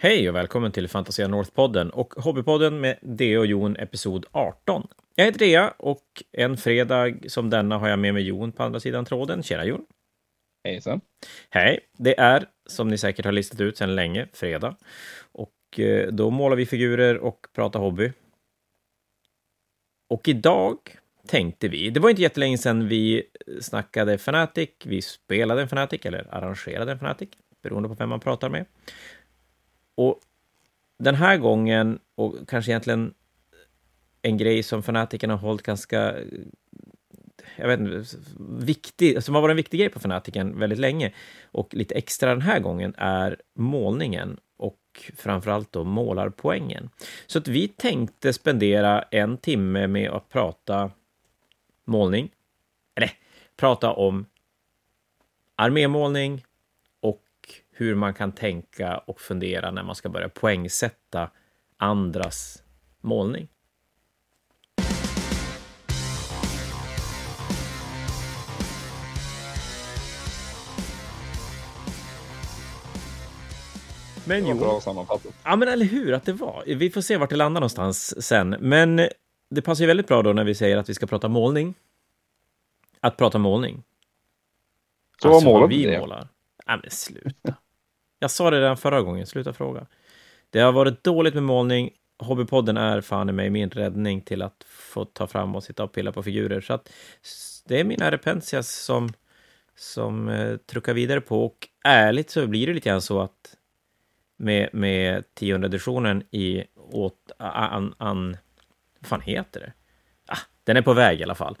[0.00, 4.88] Hej och välkommen till Fantasia North-podden och Hobbypodden med Deo och Jon, episod 18.
[5.14, 8.80] Jag heter Dea och en fredag som denna har jag med mig Jon på andra
[8.80, 9.42] sidan tråden.
[9.42, 9.86] Tjena Jon!
[10.64, 11.00] Hejsan!
[11.50, 11.80] Hej!
[11.96, 14.76] Det är, som ni säkert har listat ut sedan länge, fredag.
[15.32, 18.12] Och eh, då målar vi figurer och pratar hobby.
[20.10, 20.78] Och idag
[21.26, 23.22] tänkte vi, det var inte jättelänge sedan vi
[23.60, 27.28] snackade Fnatic, vi spelade en Fnatic, eller arrangerade en Fnatic,
[27.62, 28.66] beroende på vem man pratar med.
[29.98, 30.20] Och
[30.98, 33.14] den här gången, och kanske egentligen
[34.22, 36.14] en grej som fanatikerna har hållit ganska
[37.56, 38.04] jag vet inte,
[38.60, 41.12] viktig, som har varit en viktig grej på fanatiken väldigt länge
[41.50, 46.90] och lite extra den här gången är målningen och framförallt då målarpoängen.
[47.26, 50.90] Så att vi tänkte spendera en timme med att prata
[51.84, 52.30] målning,
[52.94, 53.10] eller
[53.56, 54.26] prata om
[55.56, 56.44] armémålning,
[57.78, 61.30] hur man kan tänka och fundera när man ska börja poängsätta
[61.76, 62.62] andras
[63.00, 63.48] målning.
[74.24, 74.58] Men jo.
[74.58, 75.32] Bra sammanfattat.
[75.44, 76.64] Ja, men eller hur att det var.
[76.66, 78.56] Vi får se vart det landar någonstans sen.
[78.60, 78.96] Men
[79.50, 81.74] det passar ju väldigt bra då när vi säger att vi ska prata målning.
[83.00, 83.82] Att prata målning.
[85.22, 86.00] Så alltså, vad målar vi det?
[86.00, 86.28] målar.
[86.66, 87.54] Ja, men sluta.
[88.18, 89.86] Jag sa det redan förra gången, sluta fråga.
[90.50, 91.90] Det har varit dåligt med målning.
[92.18, 95.92] Hobbypodden är fan i mig min räddning till att få ta fram och sitta och
[95.92, 96.60] pilla på figurer.
[96.60, 96.92] Så att
[97.66, 99.08] det är mina Repentias som,
[99.76, 101.44] som eh, truckar vidare på.
[101.44, 103.56] Och ärligt så blir det lite grann så att
[104.36, 108.36] med, med tionde editionen i åt, an, an,
[109.00, 109.72] vad fan heter det?
[110.26, 111.56] Ah, den är på väg i alla fall.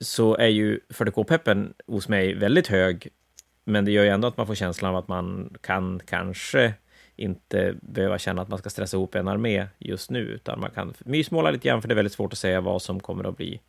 [0.00, 3.08] Så är ju 40K-peppen hos mig väldigt hög
[3.64, 6.74] men det gör ju ändå att man får känslan av att man kan kanske
[7.16, 10.94] inte behöva känna att man ska stressa ihop en armé just nu, utan man kan
[10.98, 13.60] mysmåla lite grann, för det är väldigt svårt att säga vad som kommer att bli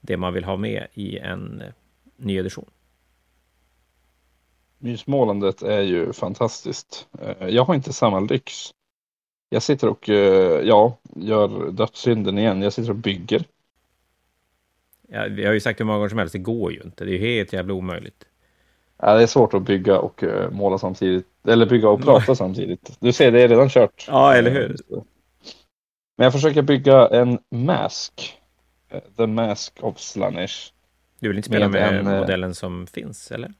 [0.00, 1.72] det man vill ha med i en eh,
[2.16, 2.70] ny edition.
[4.78, 7.08] Mysmålandet är ju fantastiskt.
[7.20, 8.70] Eh, jag har inte samma lyx.
[9.48, 12.62] Jag sitter och, eh, ja, gör dödssynden igen.
[12.62, 13.44] Jag sitter och bygger.
[15.08, 17.04] Ja, vi har ju sagt hur många gånger som helst, det går ju inte.
[17.04, 18.24] Det är ju helt jävla omöjligt.
[19.02, 21.26] Ja, det är svårt att bygga och uh, måla samtidigt.
[21.48, 22.96] Eller bygga och prata samtidigt.
[23.00, 24.04] Du ser, det är redan kört.
[24.08, 24.76] Ja, eller hur.
[26.16, 28.38] Men jag försöker bygga en mask.
[28.94, 30.72] Uh, the Mask of Slanish.
[31.20, 33.52] Du vill inte spela med, med en, eh, modellen som finns, eller?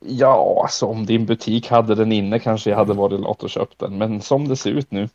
[0.00, 3.78] Ja, alltså om din butik hade den inne kanske jag hade varit lat och köpt
[3.78, 3.98] den.
[3.98, 5.08] Men som det ser ut nu.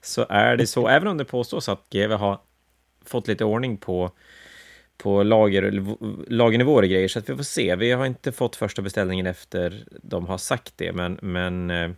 [0.00, 0.88] Så är det så.
[0.88, 2.38] Även om det påstås att GW har
[3.04, 4.10] fått lite ordning på
[5.02, 5.84] på lager,
[6.30, 7.76] lagernivåer och grejer, så att vi får se.
[7.76, 11.90] Vi har inte fått första beställningen efter de har sagt det, men, men eh,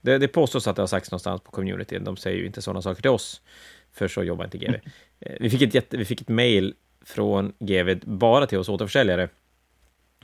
[0.00, 2.04] det, det påstås att det har sagts någonstans på communityn.
[2.04, 3.42] De säger ju inte sådana saker till oss,
[3.92, 4.74] för så jobbar inte GV.
[5.22, 9.28] Eh, vi fick ett, jätte, vi fick ett mail från GV bara till oss återförsäljare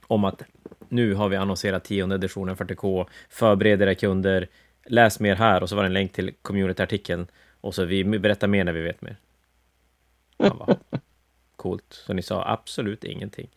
[0.06, 0.42] om att
[0.88, 4.48] nu har vi annonserat tionde editionen 40K, förbered era kunder,
[4.86, 7.26] läs mer här och så var det en länk till community-artikeln
[7.60, 9.16] och så vi berättar mer när vi vet mer.
[10.36, 10.76] Ja,
[11.56, 12.02] coolt.
[12.06, 13.48] Så ni sa absolut ingenting.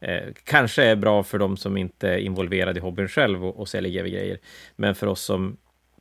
[0.00, 3.68] Eh, kanske är bra för de som inte är involverade i hobbyn själv och, och
[3.68, 4.38] säljer GW-grejer.
[4.76, 5.56] Men för oss som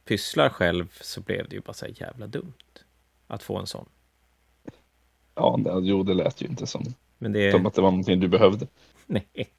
[0.06, 2.54] pysslar själv så blev det ju bara så jävla dumt
[3.28, 3.86] att få en sån.
[5.36, 6.84] Ja, det, jo, det lät ju inte som,
[7.18, 7.52] Men det...
[7.52, 8.68] som att det var någonting du behövde.
[9.06, 9.50] Nej.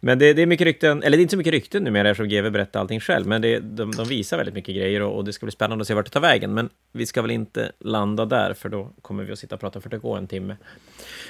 [0.00, 2.28] Men det, det, är mycket rykten, eller det är inte så mycket rykten numera eftersom
[2.28, 5.32] GW berättar allting själv, men det, de, de visar väldigt mycket grejer och, och, det
[5.32, 6.54] ska bli spännande att se vart det tar vägen.
[6.54, 9.80] Men vi ska väl inte landa där, för då kommer vi att sitta och prata
[9.80, 10.56] för det går en timme.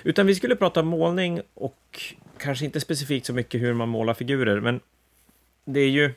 [0.03, 2.03] Utan vi skulle prata målning och
[2.39, 4.81] kanske inte specifikt så mycket hur man målar figurer, men
[5.65, 6.13] det är ju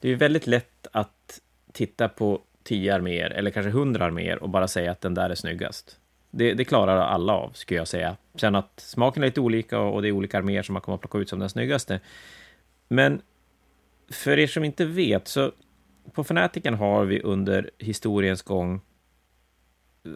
[0.00, 1.40] det är väldigt lätt att
[1.72, 5.34] titta på tio arméer, eller kanske hundra arméer, och bara säga att den där är
[5.34, 5.96] snyggast.
[6.30, 8.16] Det, det, klarar alla av, skulle jag säga.
[8.34, 11.00] Sen att smaken är lite olika och det är olika arméer som man kommer att
[11.00, 12.00] plocka ut som den snyggaste.
[12.88, 13.22] Men
[14.10, 15.52] för er som inte vet, så
[16.12, 18.80] på Fanatiken har vi under historiens gång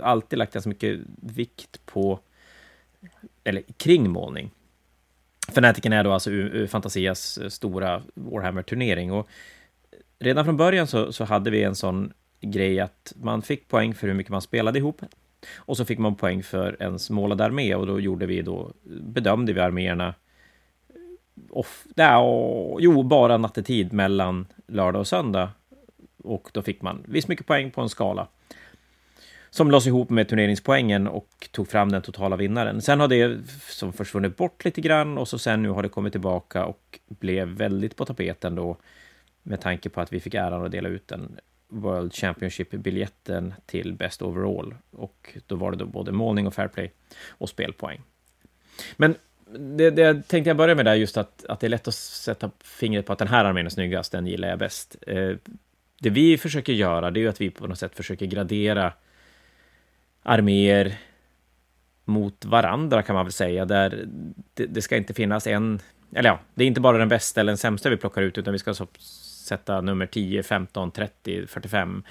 [0.02, 2.20] alltid lagt ganska mycket vikt på,
[3.44, 4.50] eller kring målning.
[5.48, 6.30] Fanatiken är då alltså
[6.68, 9.28] Fantasias eh, stora Warhammer-turnering och
[10.18, 14.06] redan från början så, så hade vi en sån grej att man fick poäng för
[14.06, 15.02] hur mycket man spelade ihop.
[15.56, 19.52] Och så fick man poäng för ens målade armé och då gjorde vi då, bedömde
[19.52, 20.14] vi arméerna
[20.88, 20.94] eh,
[21.50, 25.50] off, ja, jo, bara nattetid mellan lördag och söndag.
[26.24, 28.28] Och då fick man visst mycket poäng på en skala
[29.54, 32.82] som lades ihop med turneringspoängen och tog fram den totala vinnaren.
[32.82, 36.12] Sen har det som försvunnit bort lite grann och så sen nu har det kommit
[36.12, 38.76] tillbaka och blev väldigt på tapeten då
[39.42, 41.38] med tanke på att vi fick äran att dela ut den
[41.72, 44.74] World Championship-biljetten till Best Overall.
[44.90, 46.92] Och då var det då både målning och fair play
[47.28, 48.00] och spelpoäng.
[48.96, 49.14] Men
[49.58, 52.50] det, det tänkte jag börja med där, just att, att det är lätt att sätta
[52.64, 54.96] fingret på att den här armén är snyggast, den gillar jag bäst.
[55.06, 55.36] Eh,
[56.00, 58.92] det vi försöker göra, det är ju att vi på något sätt försöker gradera
[60.22, 60.98] arméer
[62.04, 64.08] mot varandra kan man väl säga, där
[64.54, 65.80] det, det, ska inte finnas en,
[66.14, 68.52] eller ja, det är inte bara den bästa eller den sämsta vi plockar ut, utan
[68.52, 68.86] vi ska så,
[69.42, 72.02] sätta nummer 10, 15, 30, 45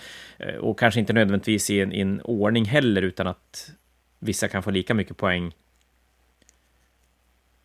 [0.59, 3.71] och kanske inte nödvändigtvis i en, i en ordning heller, utan att
[4.19, 5.53] vissa kan få lika mycket poäng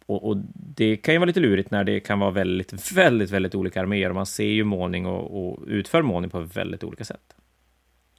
[0.07, 3.55] och, och, det kan ju vara lite lurigt när det kan vara väldigt, väldigt, väldigt
[3.55, 7.37] olika arméer man ser ju målning och, och utför målning på väldigt olika sätt.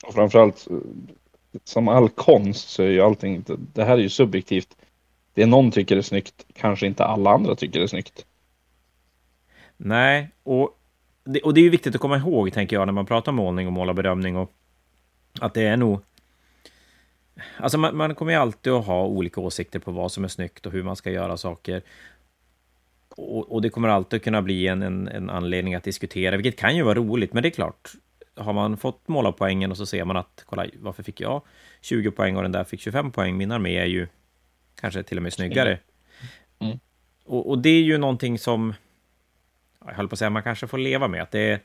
[0.06, 0.68] Och framförallt,
[1.64, 3.44] som all konst så är ju allting,
[3.74, 4.78] det här är ju subjektivt.
[5.34, 8.26] Det någon tycker är snyggt, kanske inte alla andra tycker är snyggt.
[9.78, 10.77] Nej, och
[11.28, 13.68] det, och det är ju viktigt att komma ihåg, tänker jag, när man pratar målning
[13.68, 14.52] och målarbedömning och
[15.40, 16.02] att det är nog
[17.58, 20.66] Alltså man, man kommer ju alltid att ha olika åsikter på vad som är snyggt
[20.66, 21.82] och hur man ska göra saker.
[23.10, 26.76] Och, och det kommer alltid kunna bli en, en, en, anledning att diskutera, vilket kan
[26.76, 27.92] ju vara roligt, men det är klart,
[28.36, 31.42] har man fått målarpoängen och så ser man att, kolla, varför fick jag
[31.82, 33.38] 20 poäng och den där fick 25 poäng?
[33.38, 34.08] Min armé är ju
[34.82, 35.80] kanske till och med snyggare.
[36.60, 36.80] Mm.
[37.26, 38.74] Och, och, det är ju någonting som,
[39.88, 41.62] jag höll på att säga, man kanske får leva med, att det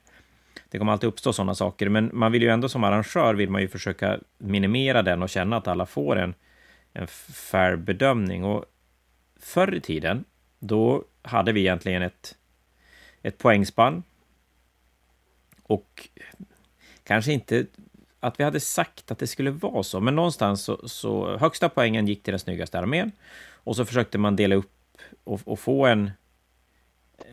[0.69, 3.61] det kommer alltid uppstå sådana saker, men man vill ju ändå som arrangör vill man
[3.61, 6.35] ju försöka minimera den och känna att alla får en,
[6.93, 8.45] en fair bedömning.
[8.45, 8.65] Och
[9.41, 10.25] förr i tiden,
[10.59, 12.37] då hade vi egentligen ett,
[13.23, 14.03] ett poängspann.
[15.63, 16.09] Och
[17.05, 17.67] kanske inte
[18.21, 22.07] att vi hade sagt att det skulle vara så, men någonstans så, så högsta poängen
[22.07, 23.13] gick till den snyggaste armén.
[23.65, 24.73] Och så försökte man dela upp
[25.25, 26.11] och, och få en,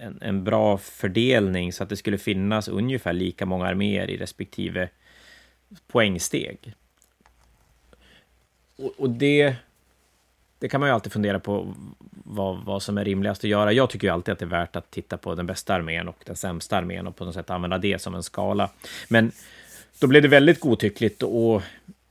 [0.02, 4.90] en, en, bra fördelning så att det skulle finnas ungefär lika många arméer i respektive
[5.88, 6.74] poängsteg.
[8.76, 9.56] Och, och det,
[10.60, 11.74] det kan man ju alltid fundera på
[12.12, 13.74] vad, vad som är rimligast att göra.
[13.74, 16.18] Jag tycker ju alltid att det är värt att titta på den bästa armén och
[16.26, 18.70] den sämsta armén och på något sätt använda det som en skala.
[19.08, 19.32] Men
[20.00, 21.62] då blev det väldigt godtyckligt och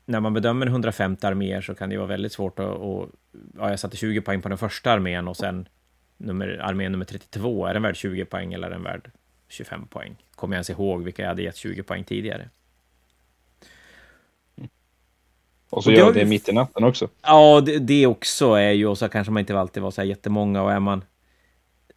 [0.05, 2.77] när man bedömer 150 arméer så kan det vara väldigt svårt att...
[2.77, 3.09] Och,
[3.59, 5.69] ja, jag satte 20 poäng på den första armén och sen
[6.19, 9.11] nummer, armé nummer 32, är den värd 20 poäng eller är den värd
[9.49, 10.17] 25 poäng?
[10.35, 12.49] Kommer jag ens ihåg vilka jag hade gett 20 poäng tidigare?
[15.71, 17.09] Och så och gör det, det mitt i natten också.
[17.23, 20.09] Ja, det, det, också är ju, och så kanske man inte alltid var så här
[20.09, 21.05] jättemånga, och är man...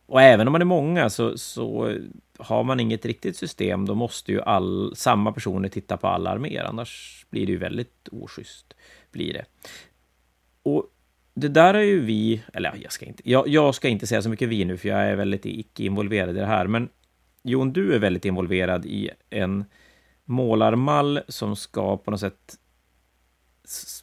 [0.05, 1.95] Och även om man är många så, så
[2.37, 6.63] har man inget riktigt system, då måste ju all, samma personer titta på alla arméer,
[6.63, 8.73] annars blir det ju väldigt oschysst.
[9.11, 9.45] Blir det.
[10.63, 10.85] Och
[11.33, 14.29] det där är ju vi, eller jag ska inte, jag, jag, ska inte säga så
[14.29, 16.89] mycket vi nu, för jag är väldigt icke involverad i det här, men
[17.43, 19.65] Jon, du är väldigt involverad i en
[20.25, 22.55] målarmall som ska på något sätt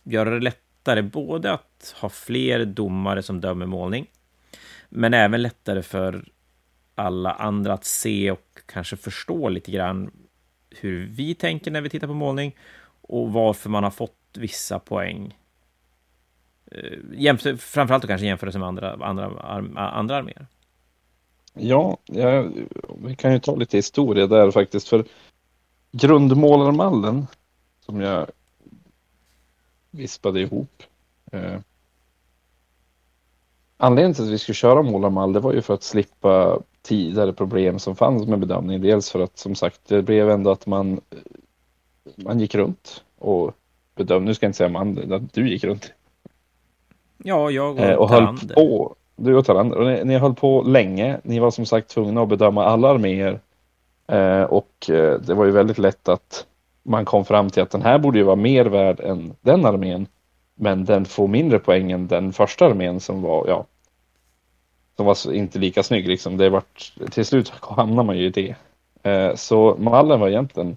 [0.03, 4.07] göra det lättare både att ha fler domare som dömer målning,
[4.89, 6.29] men även lättare för
[6.95, 10.11] alla andra att se och kanske förstå lite grann
[10.71, 12.57] hur vi tänker när vi tittar på målning
[13.01, 15.38] och varför man har fått vissa poäng.
[16.71, 19.27] Eh, framförallt då kanske jämförelse med andra, andra,
[19.77, 20.47] andra arméer.
[21.55, 22.49] Ja, ja,
[23.05, 24.89] vi kan ju ta lite historia där faktiskt.
[24.89, 25.05] För
[25.93, 27.27] grundmålarmallen
[27.87, 28.27] som jag
[29.91, 30.83] vispade ihop.
[31.33, 31.59] Eh,
[33.77, 37.79] anledningen till att vi skulle köra målarmall det var ju för att slippa tidigare problem
[37.79, 38.81] som fanns med bedömning.
[38.81, 41.01] Dels för att som sagt det blev ändå att man,
[42.17, 43.55] man gick runt och
[43.95, 44.29] bedömde.
[44.29, 45.93] Nu ska jag inte säga man, att du gick runt.
[47.25, 48.95] Ja, jag och, eh, och höll på.
[49.17, 49.77] Du och Talander.
[49.77, 51.21] Och ni, ni höll på länge.
[51.23, 53.41] Ni var som sagt tvungna att bedöma alla arméer.
[54.07, 56.47] Eh, och eh, det var ju väldigt lätt att
[56.83, 60.07] man kom fram till att den här borde ju vara mer värd än den armén.
[60.55, 63.67] Men den får mindre poäng än den första armén som var, ja,
[64.97, 66.37] som var inte lika snygg liksom.
[66.37, 68.55] Det vart, till slut hamnar man ju i det.
[69.03, 70.77] Eh, så mallen var egentligen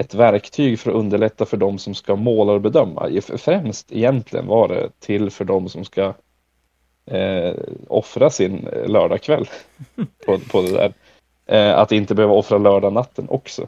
[0.00, 3.10] ett verktyg för att underlätta för de som ska måla och bedöma.
[3.38, 6.14] Främst egentligen var det till för de som ska
[7.06, 7.54] eh,
[7.88, 9.48] offra sin lördagkväll
[10.26, 10.92] på, på det där.
[11.46, 13.66] Eh, att inte behöva offra lördagnatten också.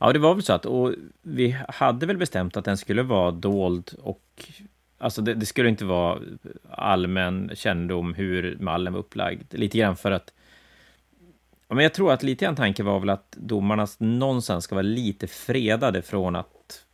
[0.00, 3.30] Ja, det var väl så att och vi hade väl bestämt att den skulle vara
[3.30, 4.50] dold och
[4.98, 6.18] alltså det, det skulle inte vara
[6.70, 9.54] allmän kännedom hur mallen var upplagd.
[9.54, 10.32] Lite grann för att
[11.68, 14.82] Ja, men jag tror att lite grann tanken var väl att domarna någonstans ska vara
[14.82, 16.86] lite fredade från att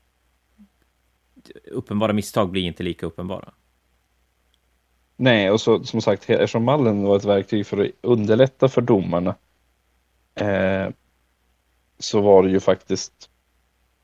[1.65, 3.53] uppenbara misstag blir inte lika uppenbara.
[5.17, 9.35] Nej, och så som sagt, eftersom mallen var ett verktyg för att underlätta för domarna
[10.35, 10.89] eh,
[11.99, 13.31] så var det ju faktiskt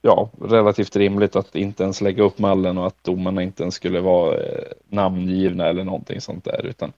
[0.02, 4.00] ja, relativt rimligt att inte ens lägga upp mallen och att domarna inte ens skulle
[4.00, 6.66] vara eh, namngivna eller någonting sånt där.
[6.66, 6.92] Utan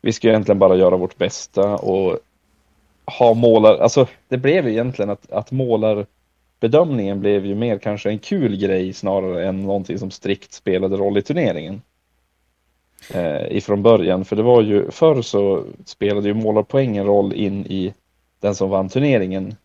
[0.00, 2.18] vi ska egentligen bara göra vårt bästa och
[3.18, 8.18] ha målar, alltså det blev ju egentligen att, att målarbedömningen blev ju mer kanske en
[8.18, 11.82] kul grej snarare än någonting som strikt spelade roll i turneringen.
[13.14, 17.94] Eh, ifrån början, för det var ju förr så spelade ju målarpoängen roll in i
[18.40, 19.56] den som vann turneringen.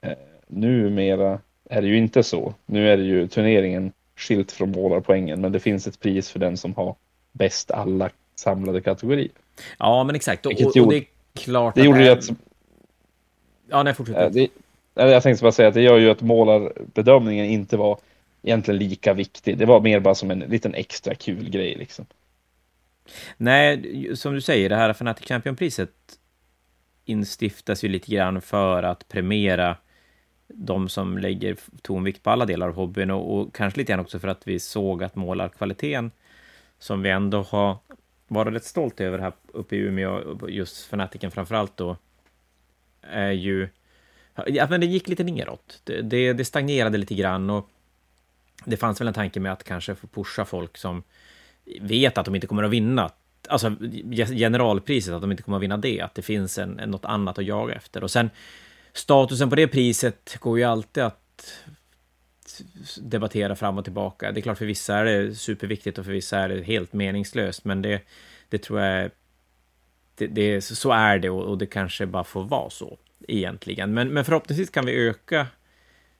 [0.00, 0.12] Eh,
[0.46, 1.38] numera
[1.70, 2.54] är det ju inte så.
[2.66, 6.56] Nu är det ju turneringen skilt från målarpoängen, men det finns ett pris för den
[6.56, 6.94] som har
[7.32, 9.30] bäst alla samlade kategorier.
[9.78, 10.46] Ja, men exakt.
[10.46, 12.12] Och, och, och det är klart det att gjorde det...
[12.12, 12.30] att...
[13.68, 14.32] Ja, nej, fortsätt.
[14.32, 14.48] Det,
[14.94, 17.98] jag tänkte bara säga att det gör ju att målarbedömningen inte var
[18.42, 19.58] egentligen lika viktig.
[19.58, 22.06] Det var mer bara som en liten extra kul grej liksom.
[23.36, 25.90] Nej, som du säger, det här Fanatic Champion-priset
[27.04, 29.76] instiftas ju lite grann för att premiera
[30.48, 34.18] de som lägger tonvikt på alla delar av hobbyn och, och kanske lite grann också
[34.18, 36.10] för att vi såg att målarkvaliteten
[36.78, 37.76] som vi ändå har
[38.28, 41.96] varit rätt stolt över här uppe i Umeå, just Fanatiken framför allt då,
[43.10, 43.68] är ju...
[44.46, 45.80] Ja, men det gick lite neråt.
[45.84, 47.70] Det, det, det stagnerade lite grann och
[48.64, 51.02] det fanns väl en tanke med att kanske få pusha folk som
[51.80, 53.10] vet att de inte kommer att vinna
[53.48, 53.76] alltså
[54.34, 57.44] generalpriset, att de inte kommer att vinna det, att det finns en, något annat att
[57.44, 58.04] jaga efter.
[58.04, 58.30] Och sen
[58.92, 61.52] statusen på det priset går ju alltid att
[63.00, 64.32] debattera fram och tillbaka.
[64.32, 67.64] Det är klart, för vissa är det superviktigt och för vissa är det helt meningslöst,
[67.64, 68.02] men det,
[68.48, 69.10] det tror jag...
[70.16, 73.94] Det, det, så är det och, och det kanske bara får vara så egentligen.
[73.94, 75.46] Men, men förhoppningsvis kan vi öka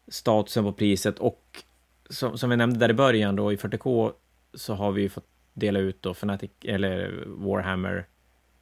[0.09, 1.63] statusen på priset och
[2.11, 4.13] som, som vi nämnde där i början då i 40K
[4.55, 8.07] så har vi fått dela ut då Fnatic, eller Warhammer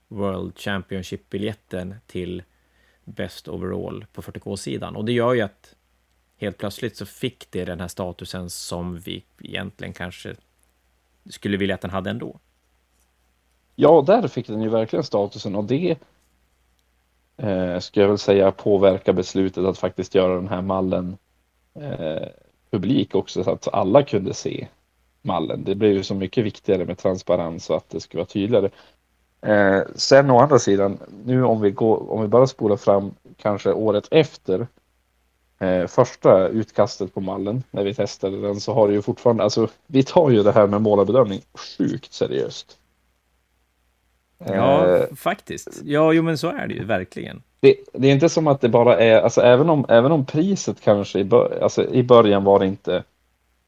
[0.08, 2.42] World Championship-biljetten till
[3.04, 4.96] Best Overall på 40K-sidan.
[4.96, 5.74] Och det gör ju att
[6.36, 10.34] helt plötsligt så fick det den här statusen som vi egentligen kanske
[11.30, 12.40] skulle vilja att den hade ändå.
[13.74, 15.96] Ja, där fick den ju verkligen statusen och det
[17.36, 21.16] eh, skulle jag väl säga påverkar beslutet att faktiskt göra den här mallen
[21.80, 22.28] eh,
[22.70, 24.68] publik också så att alla kunde se
[25.22, 25.64] mallen.
[25.64, 28.70] Det blev ju så mycket viktigare med transparens och att det skulle vara tydligare.
[29.40, 33.72] Eh, sen å andra sidan, nu om vi, går, om vi bara spolar fram kanske
[33.72, 34.66] året efter
[35.58, 39.68] eh, första utkastet på mallen när vi testade den så har det ju fortfarande, alltså
[39.86, 42.78] vi tar ju det här med målarbedömning sjukt seriöst.
[44.46, 45.80] Ja, eh, faktiskt.
[45.84, 47.42] Ja, jo men så är det ju verkligen.
[47.60, 50.80] Det, det, är inte som att det bara är, alltså även om, även om priset
[50.80, 53.04] kanske i, bör, alltså, i början var det inte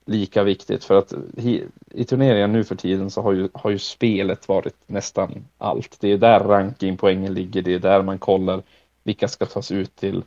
[0.07, 3.79] lika viktigt för att i, i turneringen nu för tiden så har ju, har ju
[3.79, 5.97] spelet varit nästan allt.
[6.01, 8.63] Det är där rankingpoängen ligger, det är där man kollar
[9.03, 10.23] vilka ska tas ut till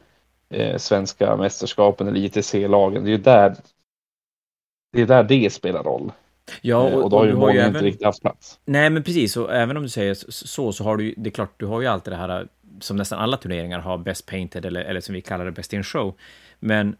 [0.49, 3.05] eh, svenska mästerskapen eller ITC-lagen.
[3.05, 3.55] Det är där
[4.91, 6.11] det är där det spelar roll.
[6.61, 7.83] Ja, eh, och, och då har ju inte även...
[7.83, 8.59] riktigt haft plats.
[8.65, 9.37] Nej, men precis.
[9.37, 11.81] Och även om du säger så, så har du ju, det är klart, du har
[11.81, 12.47] ju alltid det här
[12.79, 15.83] som nästan alla turneringar har, Best Painted eller, eller som vi kallar det, Best in
[15.83, 16.15] Show.
[16.59, 16.95] Men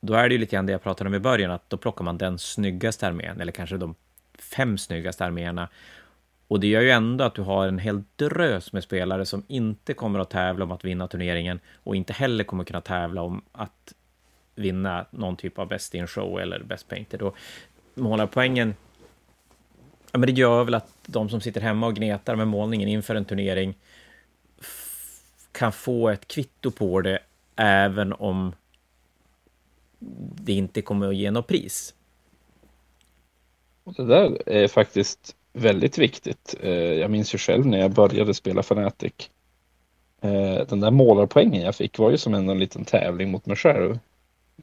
[0.00, 2.04] då är det ju lite grann det jag pratade om i början, att då plockar
[2.04, 3.94] man den snyggaste armén, eller kanske de
[4.38, 5.68] fem snyggaste arméerna.
[6.48, 9.94] Och det gör ju ändå att du har en hel drös med spelare som inte
[9.94, 13.92] kommer att tävla om att vinna turneringen och inte heller kommer kunna tävla om att
[14.54, 17.22] vinna någon typ av Best in Show eller Best Painted.
[17.22, 17.36] Och
[17.94, 18.74] målarpoängen,
[20.14, 23.14] ja men det gör väl att de som sitter hemma och gnetar med målningen inför
[23.14, 23.74] en turnering
[25.52, 27.18] kan få ett kvitto på det
[27.56, 28.52] även om
[30.44, 31.94] det inte kommer att ge något pris.
[33.84, 36.54] Och det där är faktiskt väldigt viktigt.
[36.60, 39.30] Eh, jag minns ju själv när jag började spela Fanatic.
[40.20, 43.98] Eh, den där målarpoängen jag fick var ju som en liten tävling mot mig själv.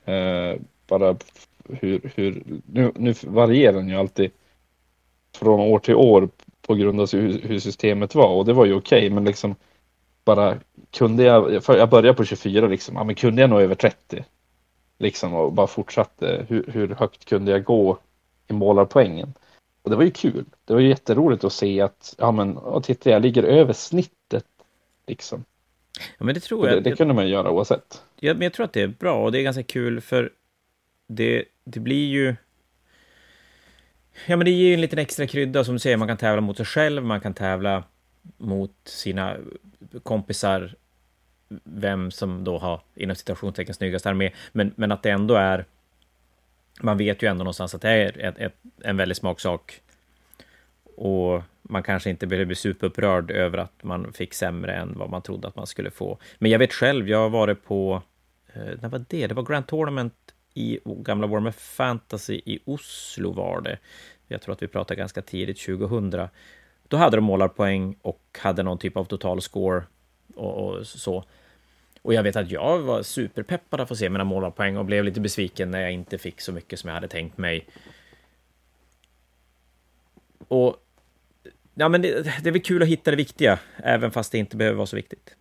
[0.05, 0.55] Eh,
[0.87, 1.15] bara
[1.69, 4.31] hur, hur nu, nu varierar den ju alltid
[5.37, 6.29] från år till år
[6.61, 9.55] på grund av hur, hur systemet var och det var ju okej okay, men liksom
[10.25, 10.57] bara
[10.91, 14.25] kunde jag, jag började på 24 liksom, ja men kunde jag nå över 30
[15.01, 16.45] Liksom och bara fortsatte.
[16.49, 17.97] Hur, hur högt kunde jag gå
[18.47, 19.33] i målarpoängen?
[19.81, 20.45] Och det var ju kul.
[20.65, 24.45] Det var ju jätteroligt att se att, ja men, och titta jag ligger över snittet.
[25.07, 25.45] Liksom.
[26.17, 26.83] Ja men det tror jag.
[26.83, 28.03] Det, det kunde man ju göra oavsett.
[28.19, 30.31] Ja men jag tror att det är bra och det är ganska kul för
[31.07, 32.35] det, det blir ju
[34.27, 36.41] Ja men det ger ju en liten extra krydda som du säger, man kan tävla
[36.41, 37.83] mot sig själv, man kan tävla
[38.37, 39.37] mot sina
[40.03, 40.75] kompisar
[41.63, 45.65] vem som då har inom citationstecken snyggast armé, men, men att det ändå är
[46.83, 49.81] man vet ju ändå någonstans att det är ett, ett, en väldig smaksak.
[50.95, 55.21] Och man kanske inte behöver bli superupprörd över att man fick sämre än vad man
[55.21, 56.17] trodde att man skulle få.
[56.37, 58.01] Men jag vet själv, jag har varit på
[58.53, 59.27] eh, när var det?
[59.27, 63.77] Det var Grand Tournament i gamla Warhammer Fantasy i Oslo var det.
[64.27, 66.27] Jag tror att vi pratade ganska tidigt, 2000.
[66.87, 69.83] Då hade de målarpoäng och hade någon typ av total score
[70.35, 71.23] och, och så.
[72.01, 75.19] Och jag vet att jag var superpeppad att få se mina målarpoäng och blev lite
[75.19, 77.67] besviken när jag inte fick så mycket som jag hade tänkt mig.
[80.47, 80.75] Och
[81.73, 84.57] ja, men det, det är väl kul att hitta det viktiga, även fast det inte
[84.57, 85.35] behöver vara så viktigt.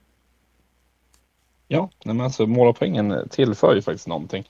[1.68, 4.48] Ja, men alltså målarpoängen tillför ju faktiskt någonting.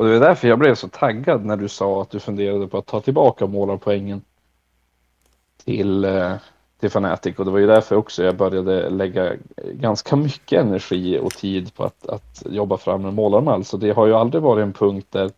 [0.00, 2.78] Och det var därför jag blev så taggad när du sa att du funderade på
[2.78, 4.22] att ta tillbaka målarpoängen
[5.64, 6.34] till, eh,
[6.78, 7.38] till Fanatic.
[7.38, 9.36] Och det var ju därför också jag började lägga
[9.72, 13.64] ganska mycket energi och tid på att, att jobba fram en målarmall.
[13.64, 15.30] Så det har ju aldrig varit en punkt där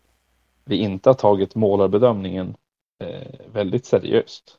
[0.65, 2.55] vi inte har tagit målarbedömningen
[3.05, 4.59] eh, väldigt seriöst.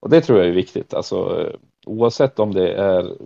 [0.00, 1.54] Och det tror jag är viktigt, alltså eh,
[1.86, 3.16] oavsett om det är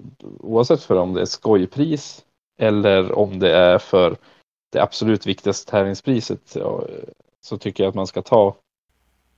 [0.41, 2.25] oavsett för om det är skojpris
[2.63, 4.17] eller om det är för
[4.73, 6.57] det absolut viktigaste tävlingspriset
[7.41, 8.57] så tycker jag att man ska ta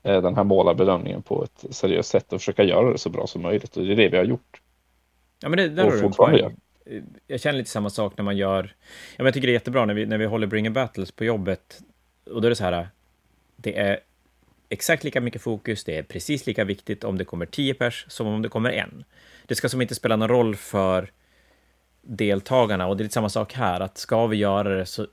[0.03, 3.43] eh, den här målarbedömningen på ett seriöst sätt och försöka göra det så bra som
[3.43, 3.77] möjligt.
[3.77, 4.61] Och det är det vi har gjort.
[5.41, 6.57] Ja, men det, där har du en poäng.
[7.27, 8.75] Jag känner lite samma sak när man gör...
[8.83, 11.25] Ja, men jag tycker det är jättebra när vi, när vi håller Bring Battles på
[11.25, 11.81] jobbet.
[12.31, 12.89] Och då är det så här,
[13.57, 14.01] det är
[14.69, 18.27] exakt lika mycket fokus, det är precis lika viktigt om det kommer 10 pers som
[18.27, 19.05] om det kommer en.
[19.47, 21.11] Det ska som inte spela någon roll för
[22.07, 25.07] deltagarna och det är lite samma sak här, att ska vi göra det så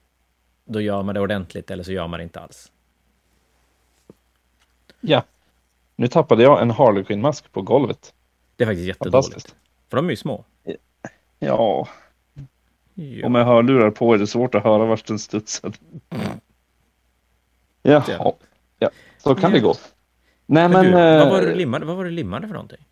[0.66, 2.72] då gör man det ordentligt eller så gör man det inte alls.
[5.02, 5.24] Ja.
[5.96, 8.14] Nu tappade jag en Harlequin-mask på golvet.
[8.56, 9.56] Det är faktiskt jättedåligt.
[9.90, 10.46] För de är ju små.
[10.64, 10.76] Ja.
[11.40, 11.88] ja.
[13.24, 15.74] Och med hörlurar på är det svårt att höra vart den studsar.
[16.10, 16.28] Mm.
[17.82, 18.04] Jaha.
[18.08, 18.36] Ja.
[18.80, 19.56] ja, så kan ja.
[19.56, 19.76] det gå.
[20.46, 20.72] Nej men...
[20.72, 22.86] men du, vad, var det limmade, vad var det limmade för någonting?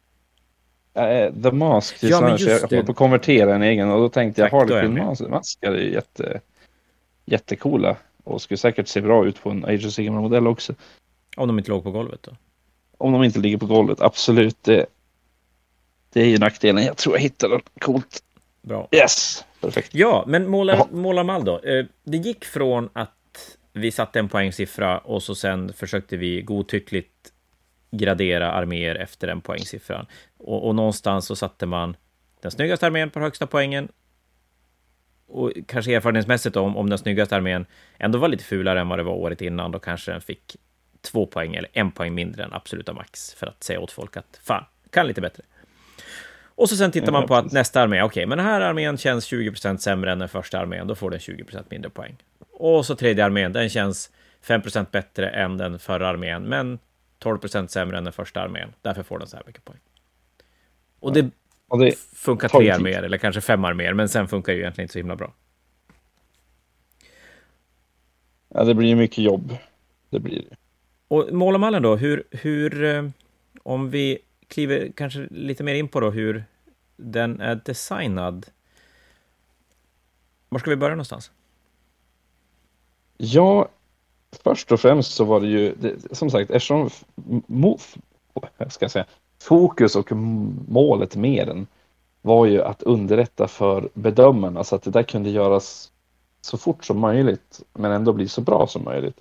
[0.97, 4.09] Uh, The Mask till ja, men jag håller på att konvertera en egen och då
[4.09, 6.41] tänkte jag Harlequin-maskar är jätte,
[7.25, 10.73] jättecoola och skulle säkert se bra ut på en Age of Sigmar-modell också.
[11.37, 12.31] Om de inte låg på golvet då?
[12.97, 14.63] Om de inte ligger på golvet, absolut.
[14.63, 14.85] Det,
[16.13, 16.85] det är ju nackdelen.
[16.85, 17.61] Jag tror jag hittar den.
[17.79, 18.23] Coolt.
[18.61, 18.87] Bra.
[18.91, 19.89] Yes, perfekt.
[19.95, 21.59] Ja, men målar, målar mall då.
[21.59, 27.33] Eh, det gick från att vi satte en poängsiffra och så sen försökte vi godtyckligt
[27.91, 30.05] gradera arméer efter den poängsiffran.
[30.37, 31.95] Och, och någonstans så satte man
[32.41, 33.89] den snyggaste armén på högsta poängen.
[35.27, 37.65] Och kanske erfarenhetsmässigt om, om den snyggaste armén
[37.97, 40.55] ändå var lite fulare än vad det var året innan, då kanske den fick
[41.01, 44.39] två poäng eller en poäng mindre än absoluta max för att säga åt folk att
[44.43, 45.43] fan, kan lite bättre.
[46.59, 48.97] Och så sen tittar man på att nästa armé, okej, okay, men den här armén
[48.97, 52.15] känns 20% sämre än den första armén, då får den 20% mindre poäng.
[52.51, 54.11] Och så tredje armén, den känns
[54.45, 56.79] 5% bättre än den förra armén, men
[57.19, 58.73] 12 sämre än den första armén.
[58.81, 59.79] Därför får den så här mycket poäng.
[60.99, 61.29] Och det,
[61.67, 64.93] och det funkar tre arméer, eller kanske fem arméer, men sen funkar ju egentligen inte
[64.93, 65.33] så himla bra.
[68.49, 69.57] Ja, det blir ju mycket jobb.
[70.09, 70.55] Det blir det.
[71.07, 73.09] Och målarmallen då, hur, hur, eh,
[73.63, 76.43] om vi kliver kanske lite mer in på då hur
[76.95, 78.45] den är designad.
[80.49, 81.31] Var ska vi börja någonstans?
[83.17, 83.69] Ja,
[84.43, 86.89] först och främst så var det ju, det, som sagt, eftersom
[88.69, 89.05] ska jag säga,
[89.41, 90.11] fokus och
[90.67, 91.67] målet med den
[92.21, 95.91] var ju att underlätta för bedömarna så att det där kunde göras
[96.41, 99.17] så fort som möjligt men ändå bli så bra som möjligt.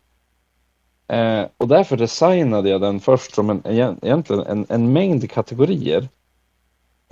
[1.08, 6.08] Eh, och därför designade jag den först som en, egentligen en, en mängd kategorier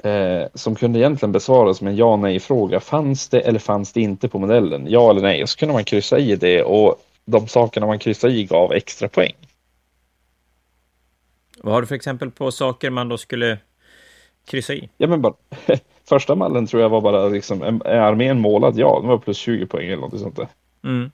[0.02, 2.80] eh, som kunde egentligen besvaras med en ja nej fråga.
[2.80, 4.86] Fanns det eller fanns det inte på modellen?
[4.88, 5.42] Ja eller nej?
[5.42, 6.96] Och så kunde man kryssa i det och
[7.26, 9.34] de sakerna man kryssade i gav extra poäng.
[11.62, 13.58] Vad har du för exempel på saker man då skulle
[14.44, 14.88] kryssa i?
[14.96, 15.34] Ja, men bara,
[16.08, 18.78] första mallen tror jag var bara liksom, är armén målad?
[18.78, 20.48] Ja, den var plus 20 poäng eller något sånt där.
[20.84, 21.10] Mm.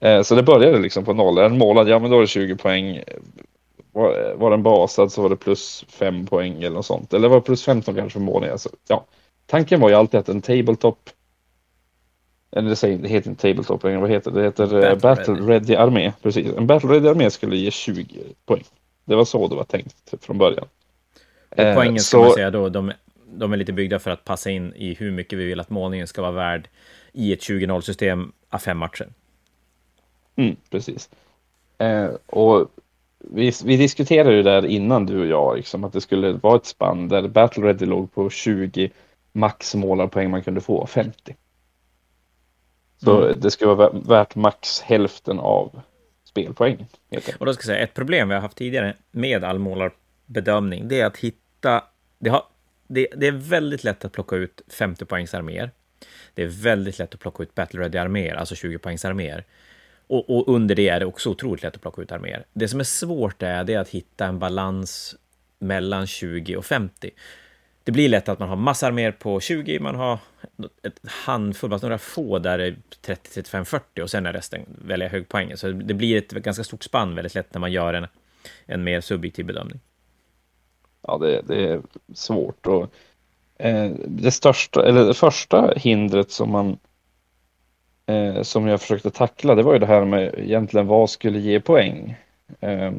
[0.00, 1.38] Eh, så det började liksom på noll.
[1.38, 1.88] Är den målad?
[1.88, 3.02] Ja, men då är det 20 poäng.
[3.92, 7.14] Var, var den basad så var det plus 5 poäng eller något sånt.
[7.14, 8.50] Eller var det plus 15 kanske för målning.
[8.50, 9.04] Alltså, ja.
[9.46, 11.10] Tanken var ju alltid att en tabletop
[12.56, 14.40] eller det, heter inte tabletop längre, vad heter det?
[14.40, 15.46] Det heter eh, Battle, Battle ready.
[15.46, 16.12] ready armé.
[16.22, 16.56] Precis.
[16.56, 18.62] En Battle Ready armé skulle ge 20 poäng.
[19.04, 20.66] Det var så det var tänkt från början.
[21.50, 22.92] Och poängen ska man säga då, de,
[23.26, 26.06] de är lite byggda för att passa in i hur mycket vi vill att målningen
[26.06, 26.68] ska vara värd
[27.12, 29.08] i ett 20-0 system av fem matcher.
[30.36, 31.10] Mm, precis.
[31.78, 32.68] Eh, och
[33.18, 36.66] vi, vi diskuterade ju där innan du och jag, liksom, att det skulle vara ett
[36.66, 38.90] spann där Battle Ready låg på 20
[39.32, 41.34] max målarpoäng man kunde få 50.
[42.96, 43.40] Så mm.
[43.40, 45.80] det ska vara värt max hälften av
[46.24, 46.86] spelpoäng.
[47.38, 51.00] Och då ska jag säga, ett problem vi har haft tidigare med all målarbedömning, det
[51.00, 51.84] är att hitta...
[52.18, 52.42] Det, har,
[52.86, 55.70] det, det är väldigt lätt att plocka ut 50 poängs arméer.
[56.34, 59.44] Det är väldigt lätt att plocka ut battle ready arméer, alltså 20 poängs arméer.
[60.06, 62.44] Och, och, under det är det också otroligt lätt att plocka ut arméer.
[62.52, 65.16] Det som är svårt är, det är att hitta en balans
[65.58, 67.10] mellan 20 och 50.
[67.84, 70.18] Det blir lätt att man har massa arméer på 20, man har
[70.82, 74.60] ett handfull, bara några få där det är 30, 35, 40 och sen är resten
[74.84, 75.56] väldigt hög poäng.
[75.56, 78.06] Så det blir ett ganska stort spann väldigt lätt när man gör en,
[78.66, 79.80] en mer subjektiv bedömning.
[81.02, 81.82] Ja, det, det är
[82.14, 82.90] svårt och
[83.58, 86.78] eh, det största, eller det första hindret som man
[88.06, 91.60] eh, som jag försökte tackla, det var ju det här med egentligen vad skulle ge
[91.60, 92.16] poäng.
[92.60, 92.92] Eh,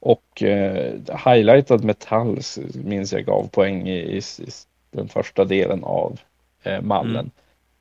[0.00, 2.38] och eh, highlightad metall
[2.74, 4.50] minns jag gav poäng i, i, i
[4.90, 6.20] den första delen av
[6.62, 7.16] eh, mallen.
[7.16, 7.30] Mm.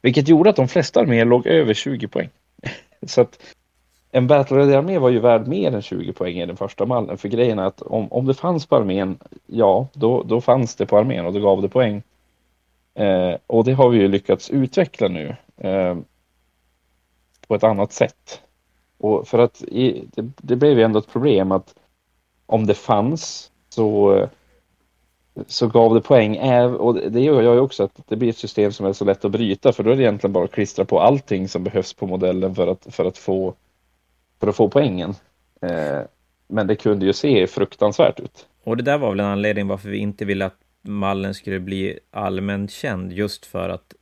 [0.02, 2.30] Vilket gjorde att de flesta arméer låg över 20 poäng.
[3.08, 3.40] Så att
[4.12, 7.18] en Battle armé var ju värd mer än 20 poäng i den första mallen.
[7.18, 10.86] För grejen är att om, om det fanns på armén, ja, då, då fanns det
[10.86, 12.04] på armén och då gav det poäng.
[12.94, 15.98] Eh, och det har vi ju lyckats utveckla nu eh,
[17.48, 18.42] på ett annat sätt.
[18.98, 21.76] Och för att i, det, det blev ju ändå ett problem att
[22.50, 24.28] om det fanns så,
[25.48, 26.40] så gav det poäng.
[26.66, 29.26] Och det gör jag ju också att det blir ett system som är så lätt
[29.26, 32.08] att bryta för då är det egentligen bara att klistra på allting som behövs på
[32.08, 33.54] modellen för att, för att, få,
[34.40, 35.16] för att få poängen.
[35.62, 36.02] Eh,
[36.48, 38.48] men det kunde ju se fruktansvärt ut.
[38.64, 42.00] Och det där var väl en anledning varför vi inte ville att mallen skulle bli
[42.12, 43.94] allmänt känd just för att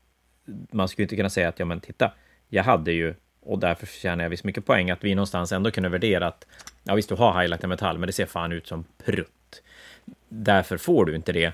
[0.72, 2.12] man skulle inte kunna säga att ja men titta,
[2.50, 3.16] jag hade ju
[3.48, 6.46] och därför tjänar jag visst mycket poäng att vi någonstans ändå kunde värdera att
[6.84, 9.62] ja visst, du har highlightat metall, men det ser fan ut som prutt.
[10.30, 11.54] Därför får du inte det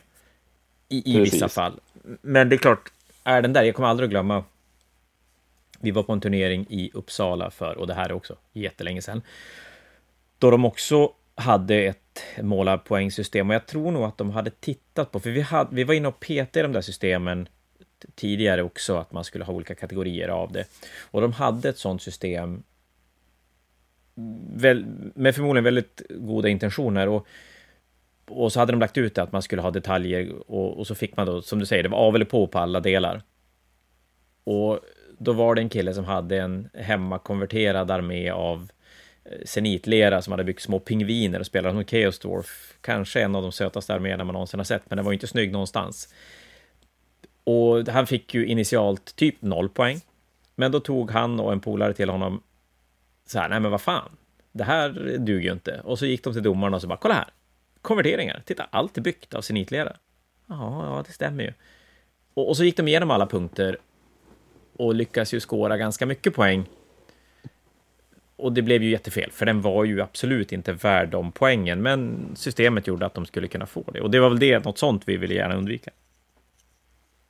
[0.89, 1.79] i, i vissa fall.
[2.21, 2.91] Men det är klart,
[3.23, 4.43] är den där, jag kommer aldrig att glömma.
[5.79, 9.21] Vi var på en turnering i Uppsala för, och det här är också jättelänge sedan,
[10.39, 15.19] då de också hade ett målarpoängsystem och jag tror nog att de hade tittat på,
[15.19, 17.47] för vi, hade, vi var inne och petade i de där systemen
[18.15, 20.65] tidigare också, att man skulle ha olika kategorier av det.
[21.11, 22.63] Och de hade ett sådant system
[24.55, 24.85] väl,
[25.15, 27.07] med förmodligen väldigt goda intentioner.
[27.07, 27.27] Och,
[28.27, 30.95] och så hade de lagt ut det att man skulle ha detaljer och, och så
[30.95, 33.21] fick man då, som du säger, det var av eller på på alla delar.
[34.43, 34.79] Och
[35.17, 38.71] då var det en kille som hade en hemmakonverterad armé av
[39.25, 42.73] eh, senitlera som hade byggt små pingviner och spelade som Chaos Dwarf.
[42.81, 45.27] Kanske en av de sötaste arméerna man någonsin har sett, men den var ju inte
[45.27, 46.13] snygg någonstans.
[47.43, 50.01] Och han fick ju initialt typ noll poäng.
[50.56, 52.41] Men då tog han och en polare till honom
[53.25, 54.10] så här, nej men vad fan,
[54.51, 55.82] det här duger ju inte.
[55.84, 57.27] Och så gick de till domaren och så bara, kolla här,
[57.82, 59.95] konverteringar, titta, allt är byggt av senitlera.
[60.47, 61.53] Ja, ja, det stämmer ju.
[62.34, 63.77] Och, och så gick de igenom alla punkter
[64.77, 66.65] och lyckas ju skåra ganska mycket poäng.
[68.36, 72.25] Och det blev ju jättefel, för den var ju absolut inte värd de poängen, men
[72.36, 74.01] systemet gjorde att de skulle kunna få det.
[74.01, 75.91] Och det var väl det, något sånt vi ville gärna undvika.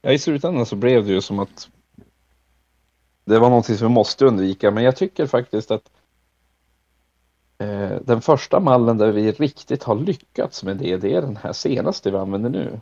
[0.05, 1.69] Ja, i slutändan så blev det ju som att
[3.25, 5.91] det var någonting som vi måste undvika, men jag tycker faktiskt att
[7.57, 11.53] eh, den första mallen där vi riktigt har lyckats med det, det är den här
[11.53, 12.81] senaste vi använder nu.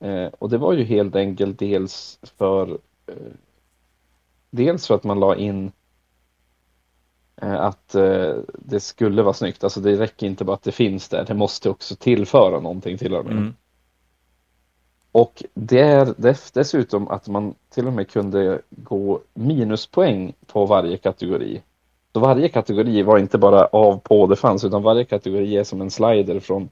[0.00, 3.32] Eh, och det var ju helt enkelt dels för eh,
[4.50, 5.72] dels för att man la in
[7.36, 9.64] eh, att eh, det skulle vara snyggt.
[9.64, 13.14] Alltså det räcker inte bara att det finns där, det måste också tillföra någonting till
[13.14, 13.38] armén.
[13.38, 13.54] Mm.
[15.12, 16.14] Och det är
[16.52, 21.62] dessutom att man till och med kunde gå minuspoäng på varje kategori.
[22.12, 25.80] Så varje kategori var inte bara av på det fanns, utan varje kategori är som
[25.80, 26.68] en slider från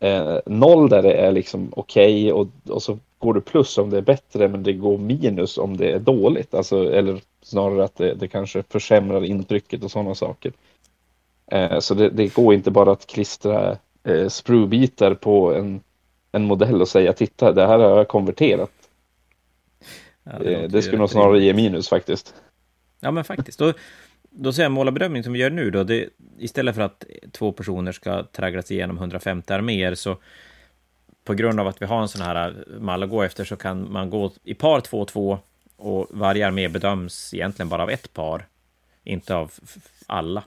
[0.00, 3.90] eh, noll där det är liksom okej okay, och, och så går det plus om
[3.90, 6.54] det är bättre men det går minus om det är dåligt.
[6.54, 10.52] Alltså, eller snarare att det, det kanske försämrar intrycket och sådana saker.
[11.46, 15.80] Eh, så det, det, går inte bara att klistra eh, sprubitar på en
[16.32, 18.70] en modell och säga titta, det här har jag konverterat.
[20.24, 22.34] Ja, det, eh, det skulle nog snarare ge minus faktiskt.
[23.00, 23.58] Ja, men faktiskt.
[23.58, 23.72] Då,
[24.30, 27.92] då säger jag målarbedömning som vi gör nu då, det, istället för att två personer
[27.92, 30.16] ska tragglas igenom 150 arméer så
[31.24, 33.92] på grund av att vi har en sån här mall att gå efter så kan
[33.92, 35.38] man gå i par 2-2
[35.76, 38.46] och varje armé bedöms egentligen bara av ett par,
[39.04, 39.52] inte av
[40.06, 40.44] alla.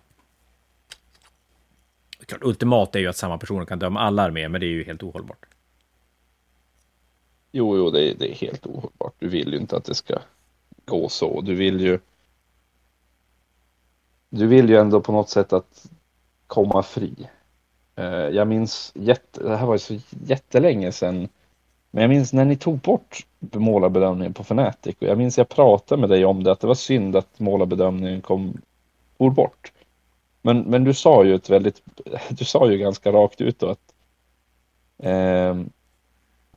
[2.41, 5.04] ultimat är ju att samma personer kan döma alla arméer, men det är ju helt
[5.04, 5.51] ohållbart.
[7.52, 9.14] Jo, jo, det är, det är helt ohållbart.
[9.20, 10.20] Du vill ju inte att det ska
[10.86, 11.42] gå så.
[11.42, 12.00] Du vill ju.
[14.30, 15.90] Du vill ju ändå på något sätt att
[16.48, 17.30] komma fri.
[17.96, 21.30] Eh, jag minns, jätte, det här var ju så jättelänge sedan,
[21.92, 26.02] men jag minns när ni tog bort målarbedömningen på Fnatic och jag minns jag pratade
[26.02, 28.62] med dig om det, att det var synd att målarbedömningen kom,
[29.18, 29.72] bort.
[30.42, 31.82] Men, men du sa ju ett väldigt,
[32.30, 33.94] du sa ju ganska rakt ut då att
[35.04, 35.56] eh,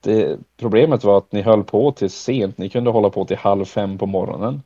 [0.04, 2.58] det, problemet var att ni höll på till sent.
[2.58, 4.62] Ni kunde hålla på till halv fem på morgonen.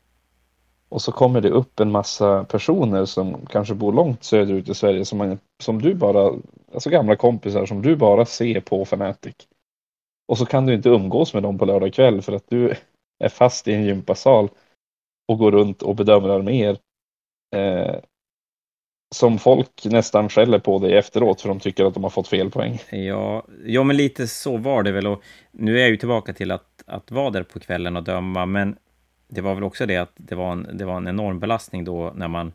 [0.89, 5.05] Och så kommer det upp en massa personer som kanske bor långt söderut i Sverige
[5.05, 6.33] som, man, som du bara,
[6.75, 9.35] alltså gamla kompisar som du bara ser på Fanatic.
[10.29, 12.75] Och så kan du inte umgås med dem på lördag kväll för att du
[13.25, 14.49] är fast i en gympasal
[15.29, 16.79] och går runt och bedömer arméer.
[17.57, 17.97] Eh,
[19.11, 22.51] som folk nästan skäller på dig efteråt för de tycker att de har fått fel
[22.51, 22.83] poäng.
[22.91, 25.07] Ja, ja men lite så var det väl.
[25.07, 28.47] Och nu är jag ju tillbaka till att, att vara där på kvällen och döma,
[28.47, 28.77] men
[29.29, 32.13] det var väl också det att det var en, det var en enorm belastning då
[32.15, 32.53] när man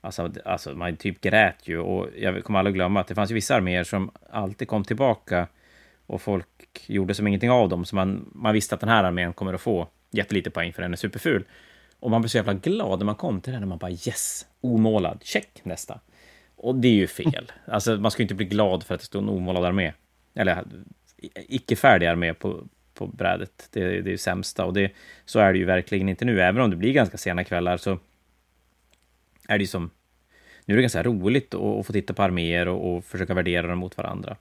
[0.00, 3.54] Alltså, alltså man typ grät ju och jag kommer aldrig glömma att det fanns vissa
[3.54, 5.46] arméer som alltid kom tillbaka
[6.06, 6.46] och folk
[6.86, 7.84] gjorde som ingenting av dem.
[7.84, 10.92] Så man, man visste att den här armén kommer att få jättelite poäng för den
[10.92, 11.44] är superful.
[12.00, 14.46] Och man blev så jävla glad när man kom till den och man bara yes,
[14.60, 16.00] omålad, check nästa.
[16.56, 17.52] Och det är ju fel.
[17.66, 19.92] Alltså man ska ju inte bli glad för att det står en omålad armé.
[20.34, 20.64] Eller
[21.34, 23.68] icke-färdig armé på, på brädet.
[23.72, 24.92] Det, det är ju sämsta och det,
[25.24, 26.40] så är det ju verkligen inte nu.
[26.40, 27.98] Även om det blir ganska sena kvällar så
[29.48, 29.90] är det ju som...
[30.64, 33.78] Nu är det ganska roligt att, få titta på arméer och, och försöka värdera dem
[33.78, 34.36] mot varandra.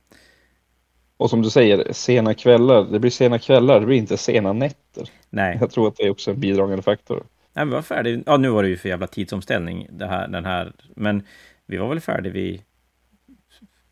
[1.17, 2.83] Och som du säger, sena kvällar.
[2.91, 5.09] Det blir sena kvällar, det blir inte sena nätter.
[5.29, 5.57] Nej.
[5.61, 7.23] Jag tror att det är också en bidragande faktor.
[7.57, 8.23] Nej, vi var färdiga.
[8.25, 10.73] Ja, nu var det ju för jävla tidsomställning, det här, den här.
[10.95, 11.23] Men
[11.65, 12.61] vi var väl färdiga vid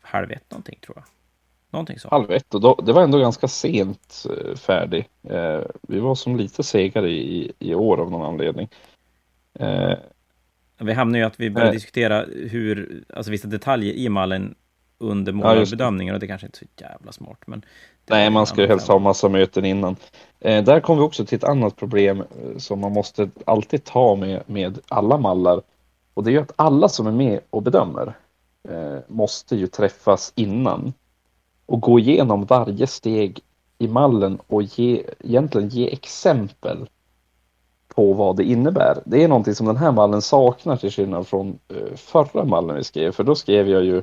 [0.00, 1.04] halv ett någonting, tror jag.
[1.70, 2.08] Någonting så.
[2.10, 5.08] Halv ett, och då, det var ändå ganska sent eh, färdig.
[5.28, 8.68] Eh, vi var som lite segare i, i år av någon anledning.
[9.58, 9.94] Eh,
[10.78, 14.54] vi hamnade ju att vi började diskutera hur, alltså vissa detaljer i mallen
[14.98, 17.42] under målarbedömningen ja, och det kanske inte är så jävla smart.
[17.46, 17.64] Men
[18.06, 19.96] Nej, man ska ju helst ha massa möten innan.
[20.40, 24.14] Eh, där kommer vi också till ett annat problem eh, som man måste alltid ta
[24.14, 25.62] med, med alla mallar.
[26.14, 28.14] Och det är ju att alla som är med och bedömer
[28.68, 30.92] eh, måste ju träffas innan
[31.66, 33.40] och gå igenom varje steg
[33.78, 36.88] i mallen och ge, egentligen ge exempel
[37.94, 39.02] på vad det innebär.
[39.04, 42.84] Det är någonting som den här mallen saknar till skillnad från eh, förra mallen vi
[42.84, 44.02] skrev, för då skrev jag ju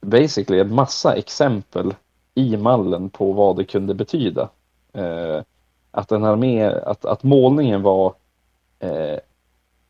[0.00, 1.94] basically en massa exempel
[2.34, 4.48] i mallen på vad det kunde betyda.
[4.92, 5.42] Eh,
[5.90, 8.14] att den här att, att målningen var
[8.78, 9.18] eh,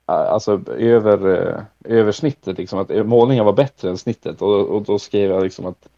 [0.07, 4.43] alltså över, eh, över snittet, liksom, att eh, målningen var bättre än snittet.
[4.43, 5.89] Och, och då skrev jag liksom att,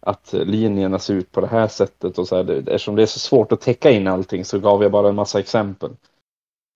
[0.00, 3.18] att linjerna ser ut på det här sättet och så här, eftersom det är så
[3.18, 5.90] svårt att täcka in allting så gav jag bara en massa exempel.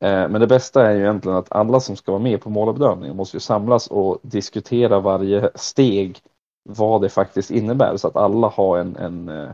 [0.05, 3.16] Eh, men det bästa är ju egentligen att alla som ska vara med på målbedömningen
[3.16, 6.18] måste ju samlas och diskutera varje steg
[6.68, 7.97] vad det faktiskt innebär.
[7.97, 9.51] Så att alla har en, en eh,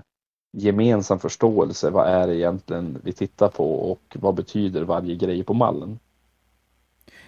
[0.50, 1.90] gemensam förståelse.
[1.90, 5.98] Vad är det egentligen vi tittar på och vad betyder varje grej på mallen?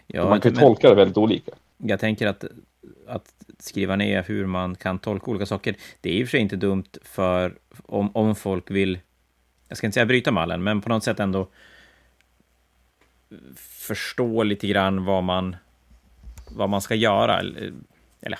[0.07, 1.53] Ja, man kan ju tolka det väldigt olika.
[1.77, 2.45] Jag tänker att,
[3.07, 6.41] att skriva ner hur man kan tolka olika saker, det är i och för sig
[6.41, 7.55] inte dumt för
[7.87, 8.99] om, om folk vill,
[9.69, 11.49] jag ska inte säga bryta mallen, men på något sätt ändå
[13.57, 15.57] förstå lite grann vad man,
[16.51, 17.41] vad man ska göra.
[17.41, 17.73] Eller,
[18.21, 18.39] eller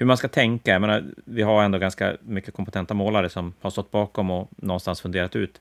[0.00, 0.70] hur man ska tänka.
[0.70, 5.00] Jag menar, vi har ändå ganska mycket kompetenta målare som har stått bakom och någonstans
[5.00, 5.60] funderat ut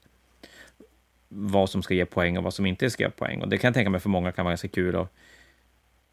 [1.27, 3.41] vad som ska ge poäng och vad som inte ska ge poäng.
[3.41, 5.13] Och det kan jag tänka mig för många kan vara ganska kul att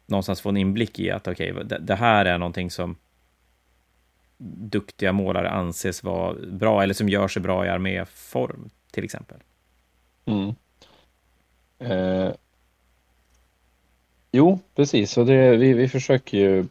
[0.05, 2.95] någonstans få en inblick i att okej, okay, det, det, här är någonting som
[4.37, 9.37] duktiga målare anses vara bra eller som gör sig bra i arméform till exempel.
[10.25, 10.55] Mm.
[11.79, 12.31] Eh,
[14.31, 15.17] jo, precis.
[15.17, 16.65] Och det, vi, vi försöker ju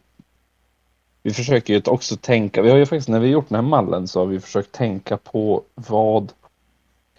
[1.26, 4.08] vi försöker ju också tänka, vi har ju faktiskt när vi gjort den här mallen
[4.08, 6.32] så har vi försökt tänka på vad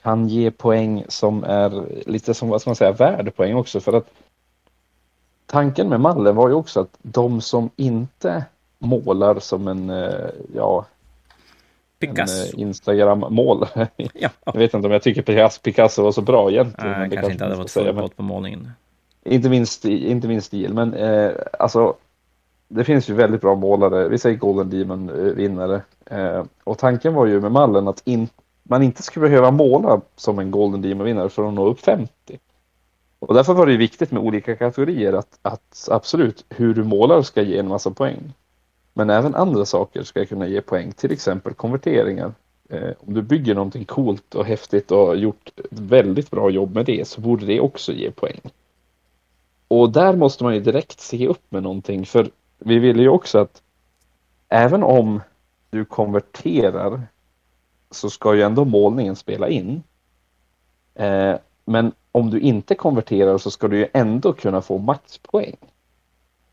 [0.02, 4.10] kan ge poäng som är lite som, vad ska man säga, värdepoäng också för att
[5.46, 8.46] tanken med mallen var ju också att de som inte
[8.80, 10.86] målar som en, eh, ja,
[12.00, 12.54] Picasso.
[12.54, 13.68] En Instagram-mål.
[14.14, 14.30] ja.
[14.46, 17.00] Jag vet inte om jag tycker Picasso var så bra egentligen.
[17.00, 18.72] Nej, kanske inte hade varit fullgott på målningen.
[19.24, 21.96] Inte min, stil, inte min stil, men eh, alltså
[22.68, 24.08] det finns ju väldigt bra målare.
[24.08, 28.30] Vi säger Golden Demon eh, vinnare Eh, och tanken var ju med mallen att in,
[28.64, 32.12] man inte skulle behöva måla som en Golden Demon vinnare för att nå upp 50.
[33.20, 37.42] Och därför var det viktigt med olika kategorier att, att absolut hur du målar ska
[37.42, 38.34] ge en massa poäng.
[38.94, 42.34] Men även andra saker ska kunna ge poäng, till exempel konverteringar.
[42.70, 46.76] Eh, om du bygger någonting coolt och häftigt och har gjort ett väldigt bra jobb
[46.76, 48.40] med det så borde det också ge poäng.
[49.68, 53.40] Och där måste man ju direkt se upp med någonting för vi vill ju också
[53.40, 53.62] att
[54.50, 55.22] även om
[55.70, 57.02] du konverterar
[57.92, 59.84] så ska ju ändå målningen spela in.
[60.96, 65.56] Eh, men om du inte konverterar så ska du ju ändå kunna få maxpoäng.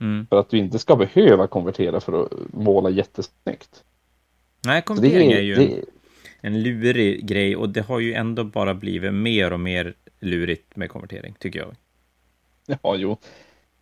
[0.01, 0.27] Mm.
[0.27, 3.85] För att du inte ska behöva konvertera för att måla jättesnyggt.
[4.65, 5.55] Nej, konvertering är, är, ju...
[5.55, 5.85] Det,
[6.41, 10.91] en lurig grej och det har ju ändå bara blivit mer och mer lurigt med
[10.91, 11.75] konvertering, tycker jag.
[12.67, 13.17] Ja, jo.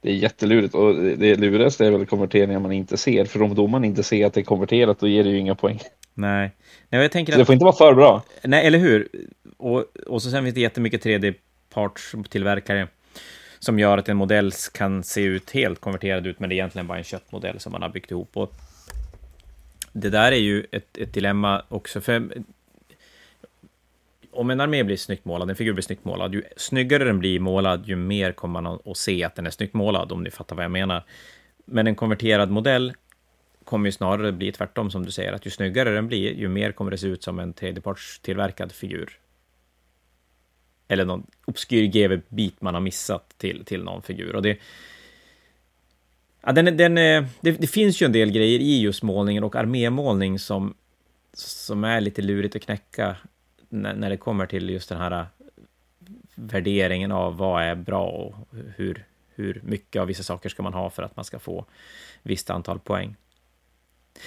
[0.03, 3.25] Det är jättelurigt och det lurigaste är väl konverteringar man inte ser.
[3.25, 5.81] För om domaren inte ser att det är konverterat, då ger det ju inga poäng.
[6.15, 6.51] Nej.
[6.89, 7.39] Nej jag tänker att...
[7.39, 8.23] Det får inte vara för bra.
[8.45, 9.09] Nej, eller hur?
[9.57, 12.89] Och, och så sen finns det jättemycket 3D-partstillverkare
[13.59, 16.87] som gör att en modell kan se ut helt konverterad ut, men det är egentligen
[16.87, 18.37] bara en köttmodell som man har byggt ihop.
[18.37, 18.53] Och
[19.93, 22.29] det där är ju ett, ett dilemma också, för
[24.33, 27.41] om en armé blir snyggt målad, en figur blir snyggt målad, ju snyggare den blir
[27.41, 30.57] målad, ju mer kommer man att se att den är snyggt målad, om ni fattar
[30.57, 31.05] vad jag menar.
[31.65, 32.93] Men en konverterad modell
[33.65, 36.73] kommer ju snarare bli tvärtom, som du säger, att ju snyggare den blir, ju mer
[36.73, 39.19] kommer det se ut som en tredjepartstillverkad figur.
[40.89, 44.37] Eller någon obskyr GV-bit man har missat till, till någon figur.
[44.37, 44.59] Och det,
[46.43, 50.39] ja, den, den, det, det finns ju en del grejer i just målningen och armémålning
[50.39, 50.75] som,
[51.33, 53.17] som är lite lurigt att knäcka
[53.73, 55.27] när, när det kommer till just den här äh,
[56.35, 58.35] värderingen av vad är bra och
[58.77, 59.05] hur,
[59.35, 61.65] hur mycket av vissa saker ska man ha för att man ska få
[62.23, 63.17] visst antal poäng.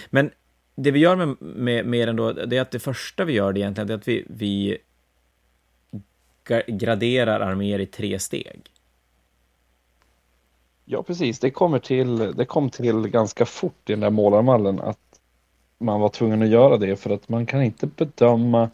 [0.10, 0.32] Men
[0.76, 3.54] det vi gör med, med, med den då, det är att det första vi gör
[3.54, 4.78] det egentligen, det är att vi, vi
[6.68, 8.72] graderar arméer i tre steg.
[10.86, 11.40] Ja, precis.
[11.40, 15.00] Det, kommer till, det kom till ganska fort i den där målarmallen att
[15.78, 18.70] man var tvungen att göra det för att man kan inte bedöma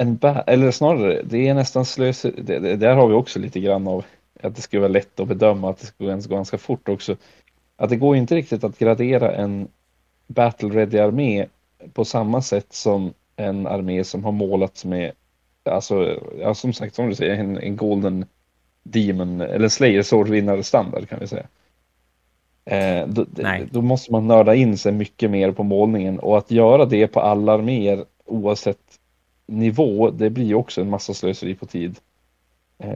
[0.00, 2.22] en eller snarare, det är nästan slös.
[2.22, 4.04] Det, det, där har vi också lite grann av
[4.42, 7.16] att det skulle vara lätt att bedöma, att det skulle gå ganska fort också.
[7.76, 9.68] Att det går inte riktigt att gradera en
[10.26, 11.46] battle ready armé
[11.92, 15.12] på samma sätt som en armé som har målats med,
[15.64, 18.24] alltså, ja, som sagt, som du säger, en, en golden
[18.82, 21.46] demon eller slayer sword standard kan vi säga.
[22.64, 23.26] Eh, då,
[23.70, 27.20] då, måste man nörda in sig mycket mer på målningen och att göra det på
[27.20, 28.99] alla arméer oavsett
[29.50, 31.98] nivå, det blir ju också en massa slöseri på tid.
[32.78, 32.94] Eh,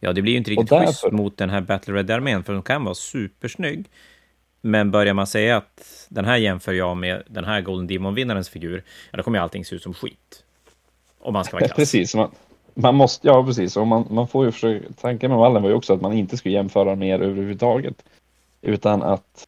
[0.00, 0.86] ja, det blir ju inte riktigt därför...
[0.86, 3.86] schysst mot den här Battle Red-armén, för de kan vara supersnygg.
[4.60, 8.84] Men börjar man säga att den här jämför jag med den här Golden Demon-vinnarens figur,
[9.10, 10.44] ja, då kommer allting se ut som skit.
[11.18, 11.76] Om man ska vara krass.
[11.76, 12.30] Precis, man,
[12.74, 15.76] man måste, ja precis, och man, man får ju försöka, tanken med vallen var ju
[15.76, 18.04] också att man inte skulle jämföra mer överhuvudtaget.
[18.62, 19.46] Utan att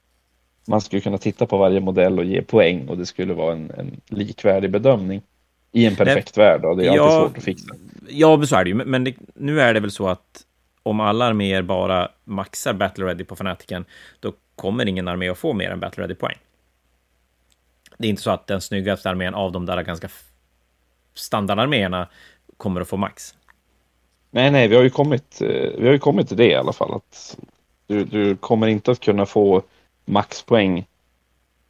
[0.66, 3.70] man skulle kunna titta på varje modell och ge poäng och det skulle vara en,
[3.70, 5.23] en likvärdig bedömning.
[5.72, 7.74] I en perfekt Nej, värld, och det är ja, alltid svårt att fixa.
[8.09, 8.85] Ja, så är det ju.
[8.85, 10.44] Men det, nu är det väl så att
[10.83, 13.85] om alla arméer bara maxar Battle Ready på fanatiken,
[14.20, 16.37] då kommer ingen armé att få mer än Battle Ready-poäng.
[17.98, 20.09] Det är inte så att den snyggaste armén av de där ganska
[21.14, 22.09] standardarméerna
[22.56, 23.35] kommer att få max.
[24.30, 26.72] Nej, nej, vi har ju kommit, eh, vi har ju kommit till det i alla
[26.72, 26.94] fall.
[26.94, 27.38] Att
[27.87, 29.62] du, du kommer inte att kunna få
[30.04, 30.87] maxpoäng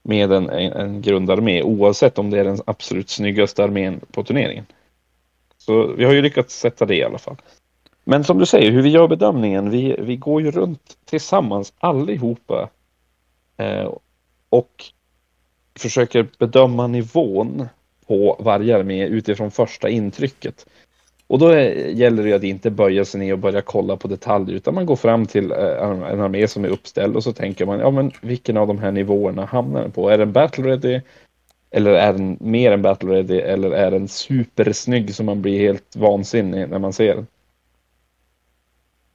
[0.02, 4.66] med en, en grundarmé oavsett om det är den absolut snyggaste armén på turneringen.
[5.58, 7.36] Så vi har ju lyckats sätta det i alla fall.
[8.04, 12.68] Men som du säger, hur vi gör bedömningen, vi, vi går ju runt tillsammans allihopa
[13.56, 13.94] eh,
[14.48, 14.84] och
[15.78, 17.68] försöker bedöma nivån
[18.06, 20.66] på varje armé utifrån första intrycket.
[21.30, 24.74] Och då gäller det att inte böja sig ner och börja kolla på detaljer utan
[24.74, 25.58] man går fram till eh,
[26.10, 28.92] en armé som är uppställd och så tänker man, ja men vilken av de här
[28.92, 30.10] nivåerna hamnar den på?
[30.10, 31.00] Är den battle ready?
[31.70, 33.38] Eller är den mer än battle ready?
[33.38, 37.26] Eller är den supersnygg så man blir helt vansinnig när man ser den?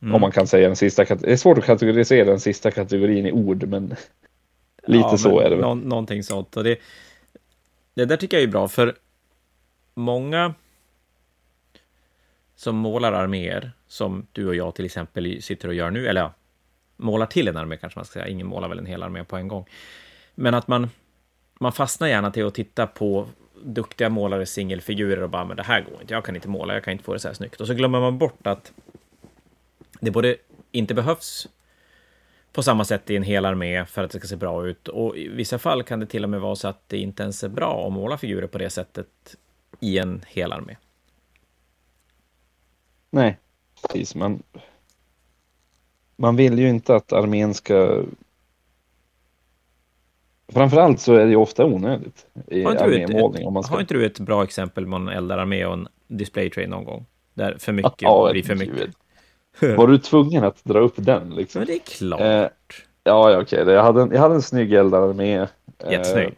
[0.02, 0.16] Mm.
[0.16, 1.04] Om man kan säga den sista.
[1.04, 3.88] Det är svårt att kategorisera den sista kategorin i ord, men
[4.86, 5.66] lite ja, så men är det väl.
[5.66, 6.58] Nå någonting sånt.
[6.58, 6.78] Och det,
[7.94, 8.96] det där tycker jag är bra, för
[9.94, 10.54] många
[12.56, 16.34] som målar arméer, som du och jag till exempel sitter och gör nu, eller ja,
[16.98, 19.38] målar till en armé kanske man ska säga, ingen målar väl en hel armé på
[19.38, 19.66] en gång.
[20.36, 20.90] Men att man,
[21.60, 23.28] man fastnar gärna till att titta på
[23.64, 26.84] duktiga målare singelfigurer och bara, men det här går inte, jag kan inte måla, jag
[26.84, 27.62] kan inte få det så här snyggt.
[27.62, 28.72] Och så glömmer man bort att
[30.00, 30.36] det både
[30.72, 31.48] inte behövs
[32.54, 34.88] på samma sätt i en hel armé för att det ska se bra ut.
[34.88, 37.44] Och i vissa fall kan det till och med vara så att det inte ens
[37.44, 39.36] är bra att måla figurer på det sättet
[39.80, 40.76] i en hel armé.
[43.16, 43.38] Nej,
[43.82, 44.16] precis.
[44.16, 44.44] Man,
[46.16, 48.04] man vill ju inte att armén ska...
[50.48, 53.48] Framförallt så är det ju ofta onödigt i armémålning.
[53.48, 53.74] Om man ska...
[53.74, 57.06] Har inte du ett bra exempel med en eldararmé och en display train någon gång?
[57.34, 58.90] Där för mycket ja, blir för mycket.
[59.78, 61.30] Var du tvungen att dra upp den?
[61.30, 61.60] Liksom?
[61.60, 62.22] Men det är klart.
[62.22, 62.28] Eh,
[63.04, 63.66] ja, ja, okej.
[63.68, 65.36] Jag, hade en, jag hade en snygg eldararmé.
[65.38, 65.48] Eh,
[65.92, 66.34] Jättesnygg.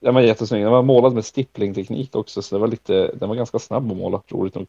[0.00, 0.62] Den var jättesnygg.
[0.62, 3.96] Den var målad med stippling-teknik också, så det var lite, den var ganska snabb att
[3.96, 4.66] måla, roligt nog.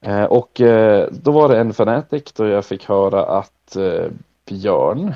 [0.00, 4.06] Eh, och eh, då var det en Fanatic då jag fick höra att eh,
[4.44, 5.14] Björn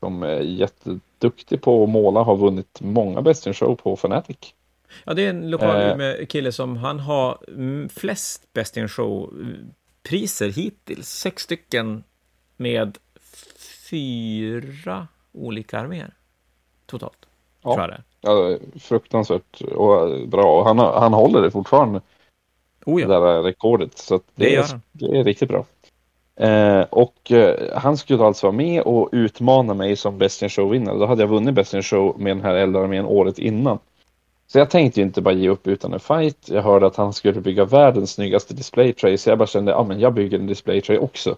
[0.00, 4.36] som är jätteduktig på att måla, har vunnit många Best in Show på Fanatic.
[5.04, 7.38] Ja, det är en lokal eh, kille som han har
[7.88, 11.08] flest Best in Show-priser hittills.
[11.08, 12.04] Sex stycken
[12.56, 12.98] med
[13.90, 16.10] fyra olika arméer
[16.86, 17.26] totalt.
[17.62, 17.90] Ja,
[18.20, 20.64] ja fruktansvärt och bra.
[20.64, 22.00] Han, han håller det fortfarande.
[22.86, 23.08] Oh ja.
[23.08, 23.98] Det där rekordet.
[23.98, 25.64] Så det, det, är, det är riktigt bra.
[26.36, 30.98] Eh, och eh, han skulle alltså vara med och utmana mig som Best in Show-vinnare.
[30.98, 33.78] Då hade jag vunnit Best in Show med den här eldarmén året innan.
[34.46, 36.48] Så jag tänkte ju inte bara ge upp utan en fight.
[36.48, 39.84] Jag hörde att han skulle bygga världens snyggaste display tray, så jag bara kände, ja
[39.84, 41.36] men jag bygger en display tray också.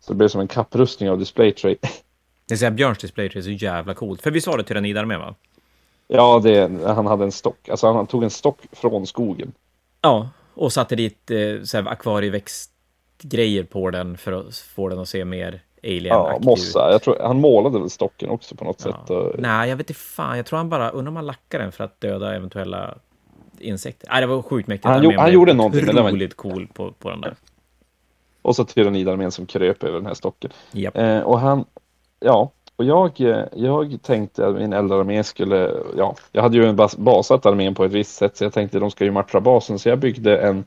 [0.00, 1.76] Så det blev som en kapprustning av display tray.
[2.48, 4.22] Det här, Björns display tray är så jävla coolt.
[4.22, 5.34] För visst var det tyrannidarmén va?
[6.08, 7.68] Ja, det, han hade en stock.
[7.68, 9.52] Alltså han tog en stock från skogen.
[10.00, 15.08] Ja, och satte dit eh, så här, akvarieväxtgrejer på den för att få den att
[15.08, 16.90] se mer alien Ja, mossa.
[16.92, 18.92] Jag tror, han målade väl stocken också på något ja.
[18.92, 19.10] sätt.
[19.10, 19.34] Och...
[19.38, 20.36] Nej, jag vet inte fan.
[20.36, 22.94] Jag tror han bara, undrar om han lackade den för att döda eventuella
[23.58, 24.08] insekter.
[24.10, 24.84] Nej, det var sjukt mäktigt.
[24.84, 25.88] Han, han, han gjorde någonting.
[25.88, 26.50] Otroligt var...
[26.50, 27.34] cool på, på den där.
[28.42, 30.50] Och så tyrannidarmén som kröp över den här stocken.
[30.74, 30.96] Yep.
[30.96, 31.64] Eh, och han,
[32.20, 36.76] ja, och jag, eh, jag tänkte att min eldarmé skulle, ja, jag hade ju en
[36.76, 39.40] bas, basat armén på ett visst sätt så jag tänkte att de ska ju matcha
[39.40, 40.64] basen så jag byggde en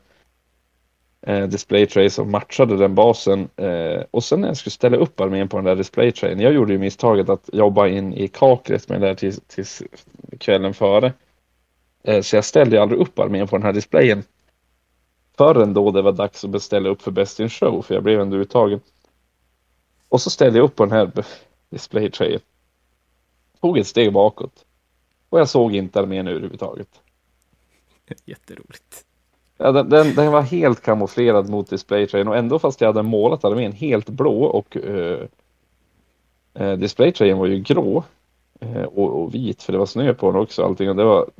[1.22, 5.20] eh, display tray som matchade den basen eh, och sen när jag skulle ställa upp
[5.20, 8.88] armén på den där display trayen, jag gjorde ju misstaget att jobba in i kaklet
[8.88, 9.82] med det där tills, tills
[10.38, 11.12] kvällen före.
[12.02, 14.22] Eh, så jag ställde aldrig upp armén på den här displayen
[15.38, 18.20] förrän då det var dags att beställa upp för Best in Show för jag blev
[18.20, 18.80] ändå uttagen.
[20.08, 21.10] Och så ställde jag upp på den här
[21.70, 22.40] displaytrayen.
[23.60, 24.64] Tog ett steg bakåt.
[25.28, 26.88] Och jag såg inte armén överhuvudtaget.
[28.24, 29.04] Jätteroligt.
[29.58, 33.44] Ja, den, den, den, var helt kamouflerad mot displaytrayen och ändå fast jag hade målat
[33.44, 35.20] armén helt blå och uh,
[36.60, 38.04] uh, displaytrayen var ju grå
[38.62, 41.30] uh, och, och, vit för det var snö på den också allting och det var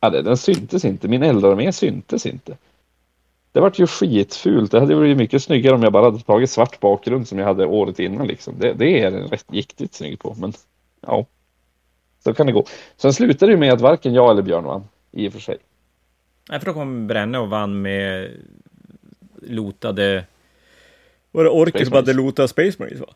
[0.00, 2.56] ja, den syntes inte, min eldarmé syntes inte.
[3.52, 4.70] Det vart ju skitfult.
[4.70, 7.66] Det hade varit mycket snyggare om jag bara hade tagit svart bakgrund som jag hade
[7.66, 8.26] året innan.
[8.26, 8.54] Liksom.
[8.58, 10.52] Det, det är den rätt riktigt snygg på, men
[11.00, 11.26] ja.
[12.24, 12.64] Så kan det gå.
[12.96, 15.58] Sen slutade det med att varken jag eller Björn vann, i och för sig.
[16.50, 18.30] Nej, för då kom Bränne och vann med
[19.42, 20.24] lotade...
[21.30, 23.14] Var det Orker som hade lotat Space Marines va?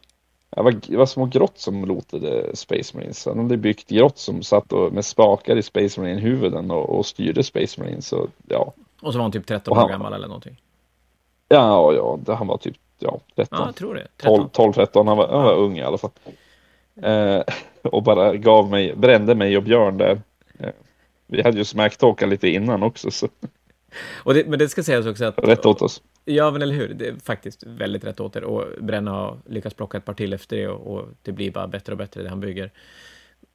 [0.50, 3.26] Ja, det var små grott som lotade Space Marines.
[3.26, 7.80] Han hade byggt grott som satt med spakar i Space Marine-huvuden och, och styrde Space
[7.80, 8.06] Marines.
[8.06, 8.72] Så, ja.
[9.00, 10.60] Och så var han typ 13 han, år gammal eller någonting.
[11.48, 13.58] Ja, ja, det, han var typ ja, 13.
[13.58, 14.08] Ja, jag tror det.
[14.16, 14.50] 13.
[14.50, 15.08] 12, 13.
[15.08, 16.10] Han var, han var ung i alla fall.
[17.02, 17.42] Eh,
[17.82, 20.20] och bara gav mig, brände mig och Björn där.
[20.58, 20.70] Eh,
[21.26, 23.10] vi hade ju smacktalkat lite innan också.
[23.10, 23.28] Så.
[24.14, 25.38] Och det, men det ska sägas också att...
[25.38, 26.02] Rätt åt oss.
[26.24, 26.94] Ja, men eller hur.
[26.94, 28.44] Det är faktiskt väldigt rätt åt er.
[28.44, 31.66] Och Bränna har lyckats plocka ett par till efter det och, och det blir bara
[31.66, 32.70] bättre och bättre det han bygger.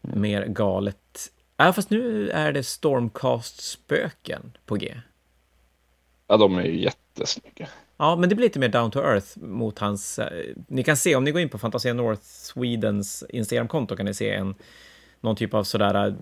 [0.01, 1.31] Mer galet.
[1.57, 4.95] Ja, fast nu är det Stormcast-spöken på G.
[6.31, 7.67] Ja, de är ju jättesnygga.
[7.97, 10.19] Ja, men det blir lite mer down to earth mot hans...
[10.19, 14.13] Eh, ni kan se, om ni går in på Fantasia North Swedens Instagramkonto kan ni
[14.13, 14.55] se en
[15.21, 16.13] någon typ av sådär äh,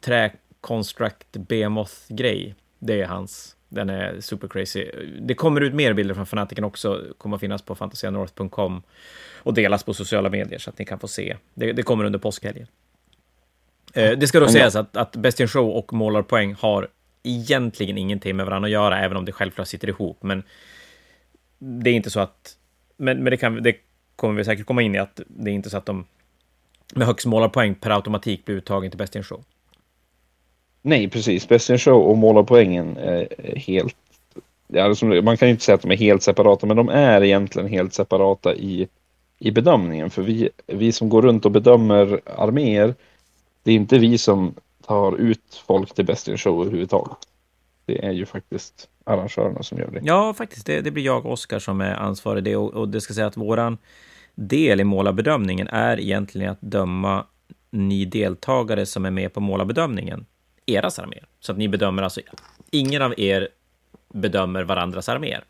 [0.00, 2.54] trä-construct behemoth-grej.
[2.78, 3.56] Det är hans.
[3.68, 4.90] Den är super crazy.
[5.20, 7.04] Det kommer ut mer bilder från fanatiken också.
[7.18, 8.82] Kommer att finnas på fantasianorth.com
[9.36, 11.36] och delas på sociala medier så att ni kan få se.
[11.54, 12.66] Det, det kommer under påskhelgen.
[13.94, 16.88] Eh, det ska då sägas att, att Best in Show och Målarpoäng har
[17.22, 20.22] egentligen ingenting med varandra att göra, även om det självklart sitter ihop.
[20.22, 20.42] Men
[21.58, 22.56] det är inte så att...
[22.96, 23.76] Men, men det, kan, det
[24.16, 26.04] kommer vi säkert komma in i, att det är inte så att de
[26.94, 29.44] med högst målarpoäng per automatik blir uttagen till Best in Show.
[30.82, 31.48] Nej, precis.
[31.48, 33.96] Best in Show och målarpoängen är helt...
[34.66, 37.68] Ja, man kan ju inte säga att de är helt separata, men de är egentligen
[37.68, 38.88] helt separata i,
[39.38, 40.10] i bedömningen.
[40.10, 42.94] För vi, vi som går runt och bedömer arméer,
[43.62, 44.54] det är inte vi som
[44.90, 47.18] tar ut folk till Best in Show överhuvudtaget.
[47.86, 50.00] Det är ju faktiskt arrangörerna som gör det.
[50.02, 50.66] Ja, faktiskt.
[50.66, 52.44] Det, det blir jag och Oskar som är ansvarig.
[52.44, 53.78] Det, och, och det ska säga att våran
[54.34, 57.26] del i målarbedömningen är egentligen att döma
[57.70, 60.26] ni deltagare som är med på målarbedömningen,
[60.66, 61.26] eras arméer.
[61.40, 62.20] Så att ni bedömer alltså,
[62.70, 63.48] ingen av er
[64.12, 65.44] bedömer varandras arméer.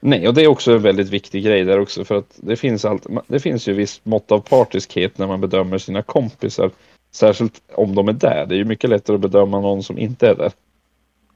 [0.00, 2.84] Nej, och det är också en väldigt viktig grej där också för att det finns,
[2.84, 6.70] allt, det finns ju visst mått av partiskhet när man bedömer sina kompisar.
[7.12, 8.46] Särskilt om de är där.
[8.46, 10.52] Det är ju mycket lättare att bedöma någon som inte är där.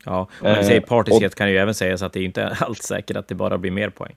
[0.05, 2.49] Ja, om man säger eh, partiskhet och, kan ju även sägas att det är inte
[2.61, 4.17] alls säkert att det bara blir mer poäng.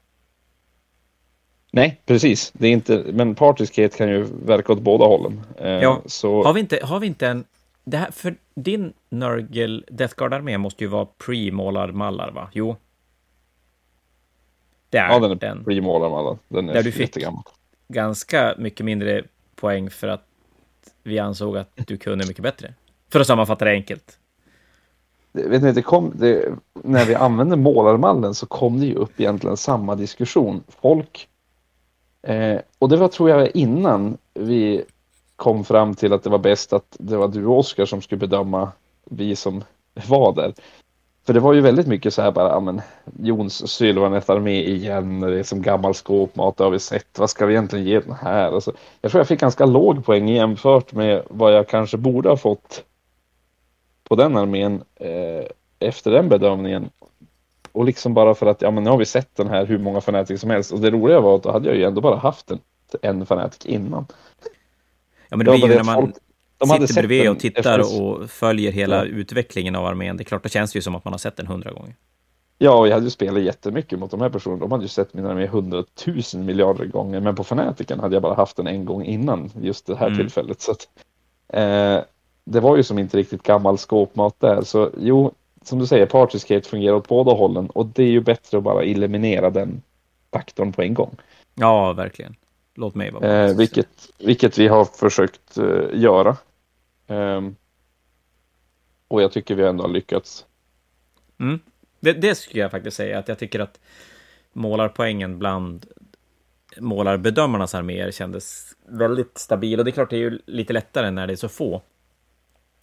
[1.72, 2.52] Nej, precis.
[2.52, 5.42] Det är inte, men partiskhet kan ju verka åt båda hållen.
[5.58, 6.02] Eh, ja.
[6.06, 6.44] så...
[6.44, 7.44] har, vi inte, har vi inte en...
[7.84, 12.50] Det här, för din Nurgle Death Guard-armé måste ju vara pre-målad mallar, va?
[12.54, 12.76] Jo.
[14.90, 15.64] Det är ja, den är den.
[15.66, 16.38] pre-målad mallar.
[16.48, 17.44] Den är där du fick, jättegammal.
[17.88, 19.24] ganska mycket mindre
[19.56, 20.29] poäng för att
[21.04, 22.74] vi ansåg att du kunde mycket bättre.
[23.12, 24.20] För att sammanfatta det enkelt.
[25.32, 26.46] Vet ni, det kom, det,
[26.84, 30.64] när vi använde målarmallen så kom det ju upp egentligen samma diskussion.
[30.68, 31.28] Folk,
[32.22, 34.84] eh, och det var tror jag innan vi
[35.36, 38.20] kom fram till att det var bäst att det var du och Oskar som skulle
[38.20, 38.72] bedöma
[39.06, 39.64] vi som
[40.08, 40.54] var där.
[41.26, 42.82] För det var ju väldigt mycket så här bara, ja men
[43.20, 47.46] Jons Sylvanet armé igen, det är som gammal skåpmat, det har vi sett, vad ska
[47.46, 48.52] vi egentligen ge den här?
[48.52, 52.38] Alltså, jag tror jag fick ganska låg poäng jämfört med vad jag kanske borde ha
[52.38, 52.84] fått
[54.04, 55.46] på den armén eh,
[55.80, 56.90] efter den bedömningen.
[57.72, 60.02] Och liksom bara för att, ja men nu har vi sett den här hur många
[60.02, 60.72] fanatiker som helst.
[60.72, 62.60] Och det roliga var att då hade jag ju ändå bara haft en,
[63.02, 64.06] en fanatik innan.
[65.30, 66.16] Ja men det blir ju när man folk,
[66.60, 68.02] de sitter bredvid och tittar efter...
[68.02, 69.04] och följer hela ja.
[69.06, 70.18] utvecklingen av armén.
[70.18, 71.96] Det är klart, då känns det ju som att man har sett den hundra gånger.
[72.58, 74.60] Ja, och jag hade ju spelat jättemycket mot de här personerna.
[74.60, 77.20] De hade ju sett min armé hundratusen miljarder gånger.
[77.20, 80.20] Men på fanatiken hade jag bara haft den en gång innan just det här mm.
[80.20, 80.62] tillfället.
[80.62, 80.88] Så att,
[81.54, 82.04] eh,
[82.44, 84.62] det var ju som inte riktigt gammal skåpmat där.
[84.62, 85.32] Så jo,
[85.64, 88.84] som du säger, Partyskate fungerar åt båda hållen och det är ju bättre att bara
[88.84, 89.82] eliminera den
[90.34, 91.16] faktorn på en gång.
[91.56, 92.36] Ja, verkligen.
[92.76, 93.88] Låt mig vara eh, vilket,
[94.18, 96.38] vilket vi har försökt eh, göra.
[97.10, 97.56] Ehm,
[99.08, 100.46] och jag tycker vi ändå har lyckats.
[101.40, 101.60] Mm.
[102.00, 103.80] Det, det skulle jag faktiskt säga, att jag tycker att
[104.54, 105.86] målarpoängen bland
[106.78, 109.80] målarbedömarnas arméer kändes väldigt stabil.
[109.80, 111.82] Och det är klart, det är ju lite lättare när det är så få.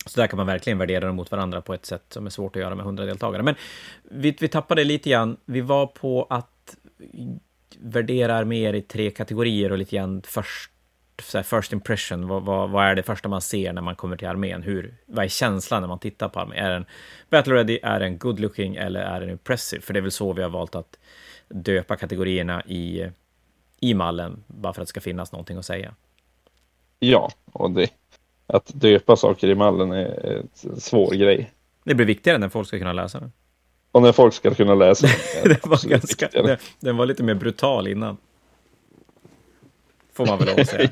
[0.07, 2.57] Så där kan man verkligen värdera dem mot varandra på ett sätt som är svårt
[2.57, 3.43] att göra med 100 deltagare.
[3.43, 3.55] Men
[4.03, 5.37] vi, vi tappade lite grann.
[5.45, 6.77] Vi var på att
[7.79, 10.71] värdera arméer i tre kategorier och lite grann först,
[11.23, 12.29] så här, first impression.
[12.29, 14.63] Vad, vad, vad, är det första man ser när man kommer till armén?
[14.63, 16.59] Hur, vad är känslan när man tittar på armén?
[16.65, 16.87] Är den
[17.31, 17.79] battle ready?
[17.83, 18.77] Är den good looking?
[18.77, 19.83] Eller är den impressive?
[19.83, 20.99] För det är väl så vi har valt att
[21.49, 23.07] döpa kategorierna i,
[23.81, 25.95] i mallen, bara för att det ska finnas någonting att säga.
[26.99, 27.91] Ja, och det,
[28.47, 31.53] att döpa saker i mallen är en svår grej.
[31.85, 33.33] Det blir viktigare när folk ska kunna läsa den.
[33.93, 35.49] Och när folk ska kunna läsa den.
[35.63, 38.17] det var ganska, det, den var lite mer brutal innan.
[40.17, 40.89] Får man väl lov att säga.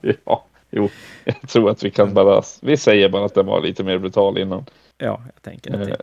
[0.24, 0.88] ja, jo,
[1.24, 4.38] jag tror att vi kan bara, vi säger bara att den var lite mer brutal
[4.38, 4.64] innan.
[4.98, 5.96] Ja, jag tänker att det eh.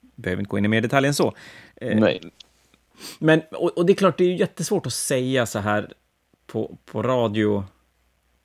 [0.00, 1.34] behöver inte gå in i mer detalj än så.
[1.76, 2.20] Eh, Nej.
[3.18, 5.92] Men, och, och, det är klart, det är ju jättesvårt att säga så här
[6.46, 7.64] på, på radio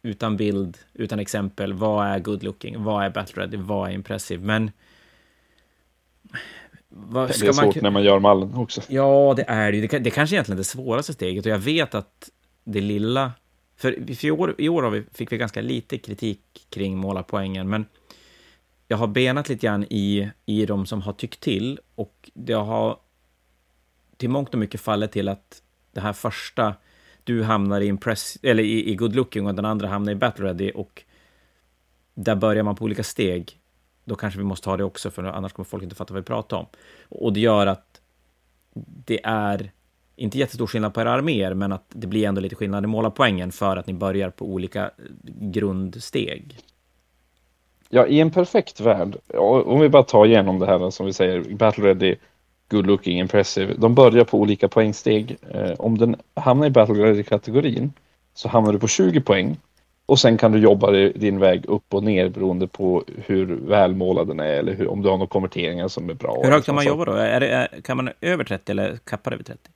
[0.04, 1.74] utan bild, utan exempel.
[1.74, 2.84] Vad är good looking?
[2.84, 3.58] Vad är battle ready?
[3.58, 4.46] Vad är impressive?
[4.46, 4.72] Men...
[6.90, 7.84] Vad, det är svårt man...
[7.84, 8.82] när man gör mallen också.
[8.88, 9.88] Ja, det är det ju.
[9.88, 11.46] Det, det kanske egentligen är det svåraste steget.
[11.46, 12.30] Och jag vet att
[12.64, 13.32] det lilla...
[13.82, 17.86] För, för i år, i år vi, fick vi ganska lite kritik kring målarpoängen, men
[18.88, 23.00] jag har benat lite grann i, i de som har tyckt till och det har
[24.18, 25.62] till mångt och mycket fallit till att
[25.92, 26.76] det här första
[27.24, 30.46] du hamnar i, impress, eller i, i good looking och den andra hamnar i battle
[30.46, 31.04] ready och
[32.14, 33.60] där börjar man på olika steg.
[34.06, 36.28] Då kanske vi måste ha det också, för annars kommer folk inte fatta vad vi
[36.28, 36.66] pratar om.
[37.10, 38.02] Och det gör att
[39.06, 39.72] det är
[40.22, 43.52] inte jättestor skillnad på era arméer, men att det blir ändå lite skillnad i målarpoängen
[43.52, 44.92] för att ni börjar på olika
[45.24, 46.58] grundsteg.
[47.90, 49.16] Ja, i en perfekt värld,
[49.66, 52.16] om vi bara tar igenom det här som vi säger, Battle Ready,
[52.70, 53.74] good looking, impressive.
[53.78, 55.38] De börjar på olika poängsteg.
[55.50, 57.94] Eh, om den hamnar i battle ready-kategorin
[58.34, 59.58] så hamnar du på 20 poäng
[60.06, 64.40] och sen kan du jobba din väg upp och ner beroende på hur välmålad den
[64.40, 66.42] är eller hur, om du har några konverteringar som är bra.
[66.44, 67.12] Hur högt kan man jobba då?
[67.12, 69.70] Är det, kan man över 30 eller kappar över 30?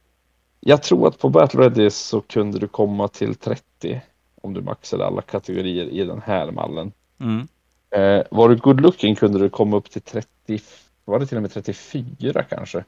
[0.68, 4.02] Jag tror att på Battle Ready så kunde du komma till 30
[4.42, 6.92] om du maxade alla kategorier i den här mallen.
[7.20, 7.48] Mm.
[7.90, 10.60] Eh, var du good looking kunde du komma upp till 35
[11.06, 12.84] var det till och med 34 kanske?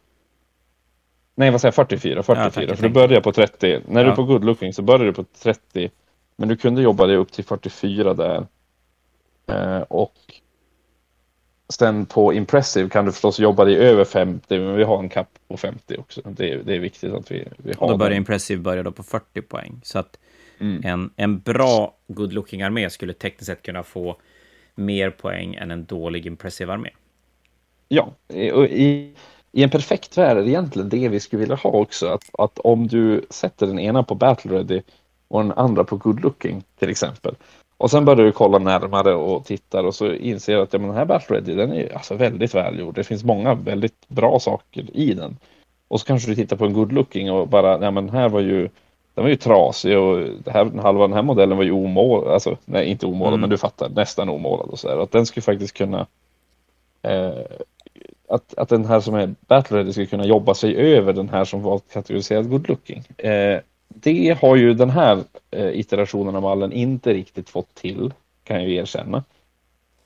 [1.35, 1.89] Nej, vad säger jag?
[1.89, 2.65] 44, 44.
[2.69, 3.81] Ja, för du börjar på 30.
[3.87, 4.05] När ja.
[4.05, 5.89] du är på good looking så börjar du på 30.
[6.35, 8.47] Men du kunde jobba dig upp till 44 där.
[9.47, 10.15] Eh, och
[11.69, 15.29] sen på impressive kan du förstås jobba dig över 50, men vi har en kapp
[15.47, 16.21] på 50 också.
[16.25, 18.17] Det är, det är viktigt att vi, vi har och Då börjar den.
[18.17, 19.79] impressive börja då på 40 poäng.
[19.83, 20.19] Så att
[20.59, 20.81] mm.
[20.85, 24.17] en, en bra good looking armé skulle tekniskt sett kunna få
[24.75, 26.89] mer poäng än en dålig impressive armé.
[27.87, 29.13] Ja, i,
[29.51, 32.07] i en perfekt värld är det egentligen det vi skulle vilja ha också.
[32.07, 34.81] Att, att om du sätter den ena på battle ready
[35.27, 37.35] och den andra på good looking till exempel.
[37.77, 40.87] Och sen börjar du kolla närmare och tittar och så inser du att ja, men
[40.87, 42.95] den här battle ready den är alltså väldigt välgjord.
[42.95, 45.37] Det finns många väldigt bra saker i den.
[45.87, 48.39] Och så kanske du tittar på en good looking och bara, ja men här var
[48.39, 48.69] ju
[49.13, 52.57] den var ju trasig och det här, halva den här modellen var ju omålad, alltså
[52.65, 53.41] nej inte omålad mm.
[53.41, 55.03] men du fattar, nästan omålad och så där.
[55.03, 56.07] Att den skulle faktiskt kunna
[57.01, 57.41] eh,
[58.27, 61.45] att, att den här som är battle ready ska kunna jobba sig över den här
[61.45, 63.03] som var kategoriserad good looking.
[63.17, 63.59] Eh,
[64.01, 68.69] det har ju den här eh, iterationen av mallen inte riktigt fått till, kan jag
[68.69, 69.23] ju erkänna.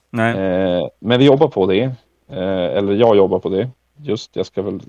[0.10, 0.38] Nej.
[0.38, 1.84] Eh, men vi jobbar på det.
[2.28, 3.70] Eh, eller jag jobbar på det.
[3.98, 4.82] Just, jag ska väl...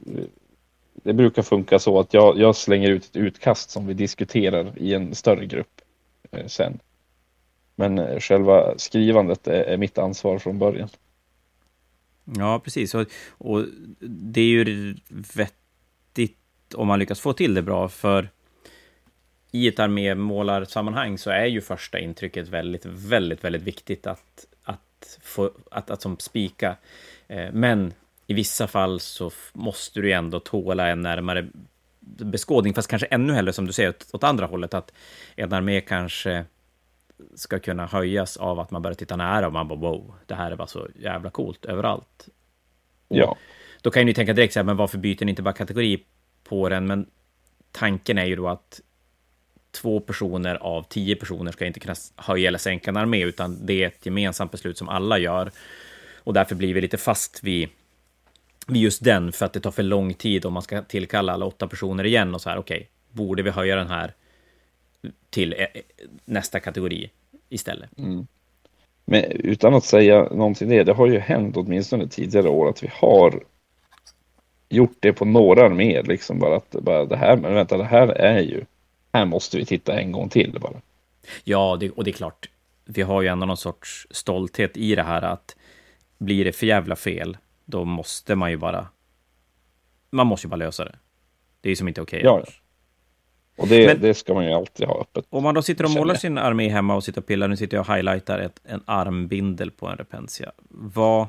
[0.94, 4.94] Det brukar funka så att jag, jag slänger ut ett utkast som vi diskuterar i
[4.94, 5.80] en större grupp
[6.46, 6.78] sen.
[7.74, 10.88] Men själva skrivandet är, är mitt ansvar från början.
[12.24, 12.94] Ja, precis.
[12.94, 13.06] Och,
[13.38, 13.64] och
[14.00, 14.94] det är ju
[15.34, 16.38] vettigt
[16.74, 18.28] om man lyckas få till det bra, för
[19.54, 25.50] i ett armémålarsammanhang så är ju första intrycket väldigt, väldigt, väldigt viktigt att, att, få,
[25.70, 26.76] att, att som spika.
[27.28, 27.94] Eh, men
[28.26, 31.48] i vissa fall så måste du ändå tåla en närmare
[32.00, 34.92] beskådning, fast kanske ännu hellre som du säger åt, åt andra hållet, att
[35.36, 36.44] en armé kanske
[37.34, 40.50] ska kunna höjas av att man börjar titta nära och man bara wow, det här
[40.50, 42.28] är bara så jävla coolt överallt.
[43.08, 43.36] Och Ja.
[43.82, 46.04] Då kan ni tänka direkt så här, men varför byter ni inte bara kategori
[46.44, 46.86] på den?
[46.86, 47.06] Men
[47.72, 48.80] tanken är ju då att
[49.72, 53.82] två personer av tio personer ska inte kunna höja eller sänka en armé, utan det
[53.82, 55.50] är ett gemensamt beslut som alla gör.
[56.24, 57.68] Och därför blir vi lite fast vid,
[58.66, 61.46] vid just den, för att det tar för lång tid om man ska tillkalla alla
[61.46, 64.12] åtta personer igen och så här, okej, borde vi höja den här
[65.30, 65.82] till eh, eh,
[66.24, 67.10] nästa kategori
[67.48, 67.98] istället?
[67.98, 68.26] Mm.
[69.04, 72.90] Men utan att säga någonting det, det har ju hänt åtminstone tidigare år att vi
[72.92, 73.42] har
[74.68, 78.08] gjort det på några arméer liksom bara att bara det här, men vänta det här
[78.08, 78.64] är ju,
[79.12, 80.80] här måste vi titta en gång till bara.
[81.44, 82.48] Ja, det, och det är klart,
[82.84, 85.56] vi har ju ändå någon sorts stolthet i det här att
[86.18, 88.88] blir det för jävla fel, då måste man ju bara...
[90.10, 90.98] Man måste ju bara lösa det.
[91.60, 92.20] Det är ju som inte okej.
[92.24, 92.62] Ja, annars.
[93.56, 95.24] Och det, Men- det ska man ju alltid ha öppet.
[95.30, 97.76] Om man då sitter och målar sin armé hemma och sitter och pillar, nu sitter
[97.76, 100.52] jag och highlightar ett, en armbindel på en repentia.
[100.68, 101.26] Vad,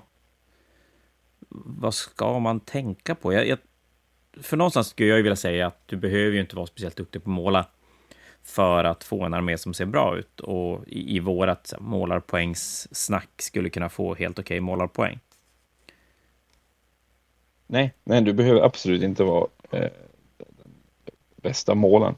[1.50, 3.34] vad ska man tänka på?
[3.34, 3.58] Jag, jag,
[4.42, 7.24] för någonstans skulle jag ju vilja säga att du behöver ju inte vara speciellt duktig
[7.24, 7.66] på att måla
[8.44, 10.40] för att få en armé som ser bra ut.
[10.40, 15.20] Och i, i vårat målarpoängssnack skulle kunna få helt okej målarpoäng.
[17.68, 19.92] Nej, nej, du behöver absolut inte vara eh,
[20.38, 20.74] den
[21.36, 22.16] bästa målaren.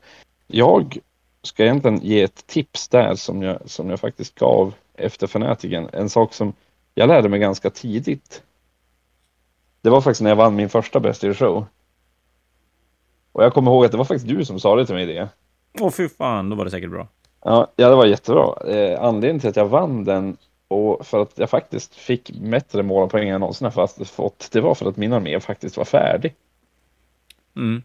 [0.47, 0.97] Jag
[1.41, 5.89] ska egentligen ge ett tips där som jag, som jag faktiskt gav efter fanatiken.
[5.93, 6.53] En sak som
[6.93, 8.43] jag lärde mig ganska tidigt.
[9.81, 11.65] Det var faktiskt när jag vann min första Best in Show.
[13.35, 15.29] Och jag kommer ihåg att det var faktiskt du som sa det till mig det.
[15.79, 17.07] Åh fy fan, då var det säkert bra.
[17.43, 18.55] Ja, ja det var jättebra.
[18.67, 23.29] Eh, anledningen till att jag vann den och för att jag faktiskt fick bättre målpoäng
[23.29, 26.35] än någonsin fast fått, det var för att min armé faktiskt var färdig.
[27.55, 27.83] Mm.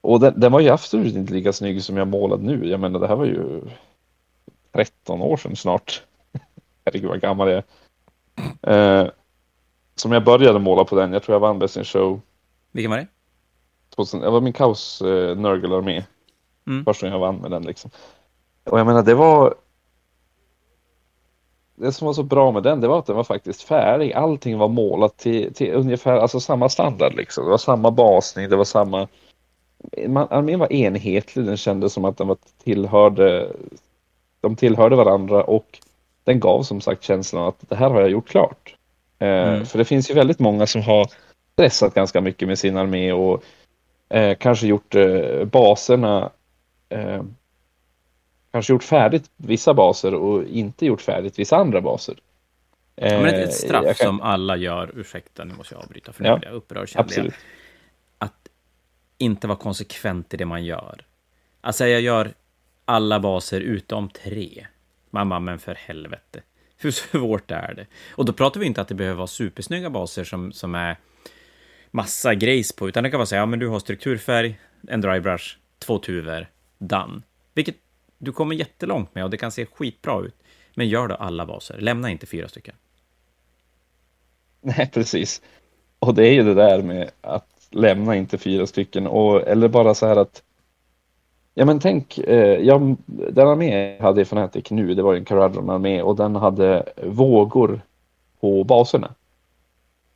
[0.00, 2.68] Och den, den var ju absolut inte lika snygg som jag målade nu.
[2.68, 3.60] Jag menar, det här var ju
[4.72, 6.02] 13 år sedan snart.
[6.84, 7.62] Herregud vad gammal jag
[8.62, 9.02] är.
[9.02, 9.10] Eh,
[9.94, 11.12] som jag började måla på den.
[11.12, 12.20] Jag tror jag vann Best in Show.
[12.72, 13.06] Vilken var det?
[13.96, 16.04] 2000, det var min kaos eh, Nurgle-armé.
[16.66, 16.84] Mm.
[16.84, 17.90] Första gången jag vann med den liksom.
[18.64, 19.54] Och jag menar, det var...
[21.74, 24.12] Det som var så bra med den, det var att den var faktiskt färdig.
[24.12, 27.44] Allting var målat till, till ungefär alltså samma standard liksom.
[27.44, 29.08] Det var samma basning, det var samma...
[30.08, 33.52] Man, armén var enhetlig, den kändes som att den var tillhörde...
[34.40, 35.78] De tillhörde varandra och
[36.24, 38.74] den gav som sagt känslan att det här har jag gjort klart.
[39.18, 39.66] Eh, Mm.
[39.66, 41.06] För det finns ju väldigt många som har
[41.52, 43.44] stressat ganska mycket med sin armé och
[44.10, 46.30] eh, kanske gjort eh, baserna
[46.88, 47.22] eh,
[48.52, 52.14] kanske gjort färdigt vissa baser och inte gjort färdigt vissa andra baser.
[52.96, 56.12] Ja, men ett, ett Eh, straff kan- som alla gör, ursäkta nu måste jag avbryta
[56.12, 57.32] för nu Ja, blir jag upprörd kände
[58.18, 58.48] att
[59.18, 61.04] inte vara konsekvent i det man gör.
[61.60, 62.32] Alltså, jag gör
[62.84, 64.66] alla baser utom tre.
[65.10, 66.40] Mamma, men för helvete.
[66.76, 67.86] Hur svårt är det?
[68.10, 70.96] Och då pratar vi inte att det behöver vara supersnygga baser som, som är
[71.90, 75.00] massa grejs på, utan det kan vara så här, ja, men du har strukturfärg, en
[75.00, 76.46] drybrush, två tuvor,
[76.78, 77.22] done.
[77.54, 77.76] Vilket
[78.18, 80.34] du kommer jättelångt med och det kan se skitbra ut.
[80.74, 82.74] Men gör då alla baser, lämna inte fyra stycken.
[84.60, 85.42] Nej, precis.
[85.98, 89.94] Och det är ju det där med att lämna inte fyra stycken och eller bara
[89.94, 90.42] så här att
[91.54, 95.18] Ja men tänk, eh, jag, den armé jag hade i Fnatic nu, det var ju
[95.18, 97.80] en Caradron armé och den hade vågor
[98.40, 99.14] på baserna.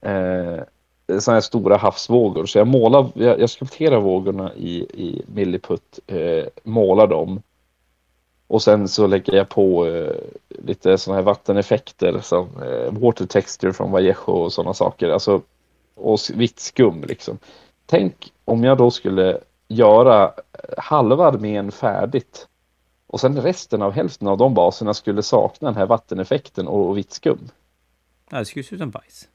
[0.00, 0.60] Eh,
[1.06, 2.46] Eh, sådana här stora havsvågor.
[2.46, 7.42] Så jag målar, jag, jag skulpterar vågorna i, i Milliput, eh, målar dem.
[8.46, 10.14] Och sen så lägger jag på eh,
[10.48, 15.08] lite sådana här vatteneffekter som eh, water texture från Vallejo och sådana saker.
[15.08, 15.40] Alltså,
[15.94, 17.38] och vitt skum liksom.
[17.86, 19.38] Tänk om jag då skulle
[19.68, 20.32] göra
[20.78, 22.48] halva armén färdigt
[23.06, 26.98] och sen resten av hälften av de baserna skulle sakna den här vatteneffekten och, och
[26.98, 27.48] vitt skum.
[28.30, 29.28] Ja, det skulle se ut som bajs.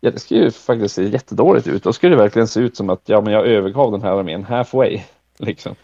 [0.00, 1.82] Ja, det skulle ju faktiskt se jättedåligt ut.
[1.82, 4.44] Då skulle det verkligen se ut som att ja, men jag övergav den här armén
[4.44, 5.00] halfway.
[5.38, 5.74] Liksom.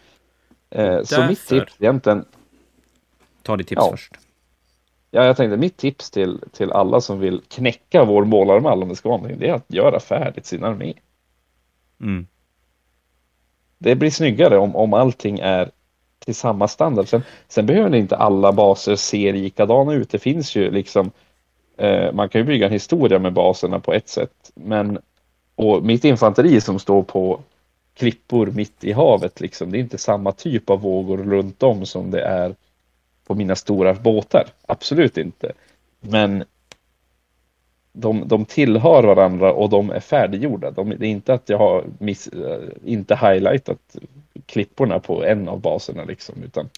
[0.69, 2.25] Eh, så mitt tips egentligen...
[3.41, 3.91] Ta ditt tips ja.
[3.91, 4.13] först.
[5.11, 8.95] Ja, jag tänkte mitt tips till, till alla som vill knäcka vår målarmall om det
[8.95, 10.93] ska vara någonting, det är att göra färdigt sin armé.
[12.01, 12.27] Mm.
[13.77, 15.71] Det blir snyggare om, om allting är
[16.19, 17.07] till samma standard.
[17.07, 20.09] Sen, sen behöver inte alla baser se likadana ut.
[20.09, 21.11] Det finns ju liksom,
[21.77, 24.99] Eh, man kan ju bygga en historia med baserna på ett sätt, men
[25.55, 27.39] och mitt infanteri som står på
[27.93, 32.11] klippor mitt i havet, liksom, det är inte samma typ av vågor runt om som
[32.11, 32.55] det är
[33.27, 34.47] på mina stora båtar.
[34.65, 35.51] Absolut inte.
[35.99, 36.43] Men
[37.93, 40.71] de, de tillhör varandra och de är färdiggjorda.
[40.71, 43.97] De, det är inte att jag har miss, eh, inte highlightat
[44.45, 46.69] klipporna på en av baserna liksom, utan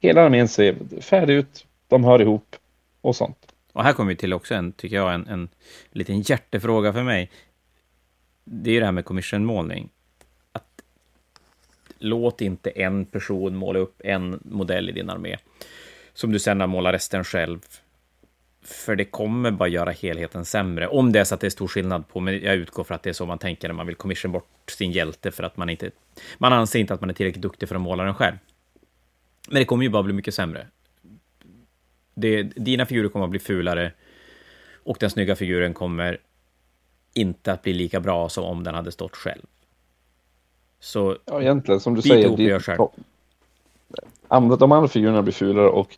[0.00, 2.56] hela armén ser färdig ut, de hör ihop
[3.00, 3.49] och sånt.
[3.72, 5.48] Och här kommer vi till också en, tycker jag, en, en
[5.90, 7.30] liten hjärtefråga för mig.
[8.44, 9.88] Det är det här med commissionmålning.
[10.52, 10.82] Att
[11.98, 15.36] låt inte en person måla upp en modell i din armé
[16.12, 17.58] som du sedan målar resten själv.
[18.62, 20.88] För det kommer bara göra helheten sämre.
[20.88, 23.02] Om det är så att det är stor skillnad på, men jag utgår för att
[23.02, 25.70] det är så man tänker när man vill commission bort sin hjälte för att man
[25.70, 25.90] inte...
[26.38, 28.36] Man anser inte att man är tillräckligt duktig för att måla den själv.
[29.48, 30.66] Men det kommer ju bara bli mycket sämre.
[32.20, 33.92] Det, dina figurer kommer att bli fulare
[34.84, 36.18] och den snygga figuren kommer
[37.14, 39.42] inte att bli lika bra som om den hade stått själv.
[40.80, 42.80] Så ja, egentligen som du säger, det, själv
[44.30, 45.96] andra, de andra figurerna blir fulare och,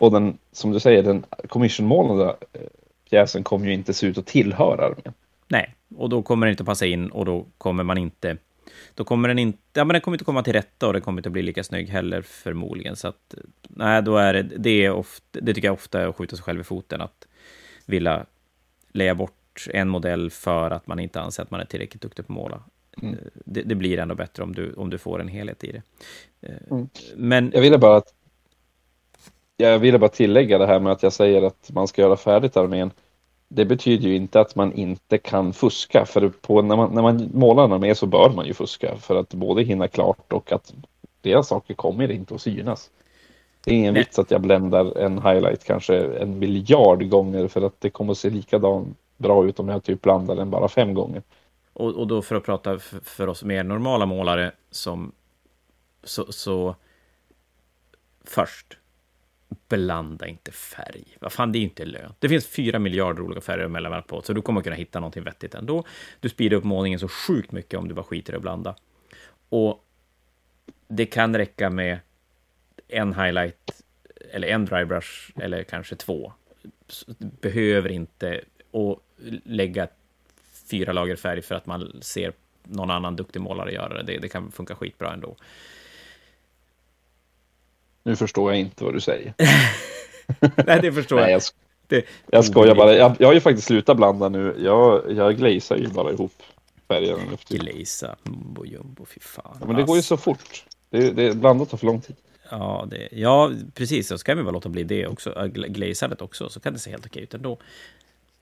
[0.00, 2.60] och den, som du säger, den commission-målade eh,
[3.10, 5.14] pjäsen kommer ju inte se ut att tillhöra armén.
[5.48, 8.36] Nej, och då kommer den inte passa in och då kommer man inte...
[8.94, 9.58] Då kommer den inte...
[9.72, 11.88] Ja, men den kommer inte komma till rätta och den kommer inte bli lika snygg
[11.88, 12.96] heller förmodligen.
[12.96, 14.42] Så att, nej, då är det...
[14.42, 17.26] Det, är ofta, det tycker jag ofta är att skjuta sig själv i foten, att
[17.86, 18.26] vilja
[18.92, 22.32] lägga bort en modell för att man inte anser att man är tillräckligt duktig på
[22.32, 22.62] att måla.
[23.02, 23.16] Mm.
[23.34, 25.82] Det, det, blir ändå bättre om du, om du får en helhet i det.
[26.70, 26.88] Mm.
[27.16, 27.50] Men...
[27.54, 28.14] Jag ville bara att
[29.56, 32.56] jag ville bara tillägga det här med att jag säger att man ska göra färdigt
[32.56, 32.90] armén.
[33.54, 37.30] Det betyder ju inte att man inte kan fuska, för på, när, man, när man
[37.34, 40.74] målar en armé så bör man ju fuska för att både hinna klart och att
[41.20, 42.90] deras saker kommer inte att synas.
[43.64, 44.02] Det är ingen Nej.
[44.02, 48.18] vits att jag bländar en highlight kanske en miljard gånger för att det kommer att
[48.18, 51.22] se likadant bra ut om jag typ blandar den bara fem gånger.
[51.72, 55.12] Och, och då för att prata för, för oss mer normala målare som
[56.04, 56.74] så, så
[58.24, 58.78] först
[59.68, 61.04] blanda inte färg.
[61.20, 62.16] Vad fan, det är ju inte lönt.
[62.18, 65.22] Det finns fyra miljarder olika färger att mellanvärma på, så du kommer kunna hitta någonting
[65.22, 65.84] vettigt ändå.
[66.20, 68.76] Du speedar upp målningen så sjukt mycket om du bara skiter i att blanda.
[69.48, 69.84] Och
[70.88, 71.98] det kan räcka med
[72.88, 73.82] en highlight
[74.30, 76.32] eller en drybrush eller kanske två.
[77.06, 78.40] Du behöver inte
[78.70, 79.00] och
[79.44, 79.88] lägga
[80.70, 82.32] fyra lager färg för att man ser
[82.62, 84.02] någon annan duktig målare göra det.
[84.02, 85.36] Det, det kan funka skitbra ändå.
[88.02, 89.34] Nu förstår jag inte vad du säger.
[90.66, 91.32] Nej, det förstår Nej, jag.
[91.32, 91.42] Jag,
[91.86, 92.94] det, jag skojar bara.
[92.94, 94.56] Jag, jag har ju faktiskt slutat blanda nu.
[94.58, 96.32] Jag, jag glazar ju bara ihop
[96.88, 97.36] färgerna.
[97.48, 99.56] Glaza, mumbo jumbo, fy fan.
[99.60, 100.64] Ja, men det går ju så fort.
[100.90, 102.16] Det, det, blandat tar för lång tid.
[102.50, 104.08] Ja, det, ja, precis.
[104.08, 105.48] Så ska vi väl låta bli det också.
[105.52, 107.58] Glazandet också, så kan det se helt okej ut ändå.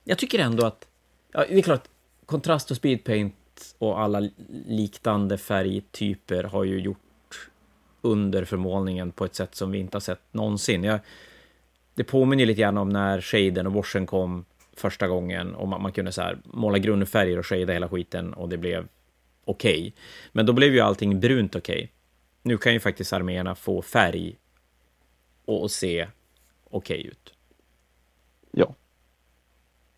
[0.04, 0.86] Jag tycker ändå att...
[1.32, 1.84] Ja, det är klart,
[2.26, 3.34] kontrast och speedpaint
[3.78, 4.28] och alla
[4.66, 6.98] liknande färgtyper har ju gjort
[8.02, 10.84] under förmålningen på ett sätt som vi inte har sett någonsin.
[10.84, 11.00] Jag,
[11.94, 15.92] det påminner lite grann om när shaden och washen kom första gången och man, man
[15.92, 18.88] kunde så här måla grundfärger och shada hela skiten och det blev
[19.44, 19.80] okej.
[19.80, 19.92] Okay.
[20.32, 21.74] Men då blev ju allting brunt okej.
[21.74, 21.88] Okay.
[22.42, 24.36] Nu kan ju faktiskt arméerna få färg
[25.44, 26.08] och, och se
[26.64, 27.34] okej okay ut.
[28.50, 28.74] Ja.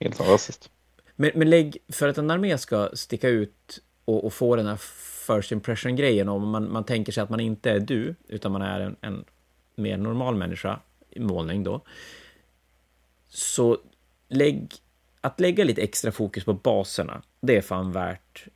[0.00, 0.70] Helt fantastiskt.
[1.16, 4.76] Men, men lägg, för att en armé ska sticka ut och, och få den här
[5.23, 8.81] first impression-grejen, om man, man tänker sig att man inte är du, utan man är
[8.81, 9.25] en, en
[9.75, 11.81] mer normal människa i målning då,
[13.29, 13.79] så
[14.29, 14.75] lägg,
[15.20, 18.47] att lägga lite extra fokus på baserna, det är fan värt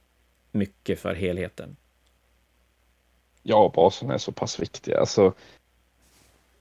[0.52, 1.76] mycket för helheten.
[3.42, 5.00] Ja, baserna är så pass viktiga.
[5.00, 5.32] Alltså,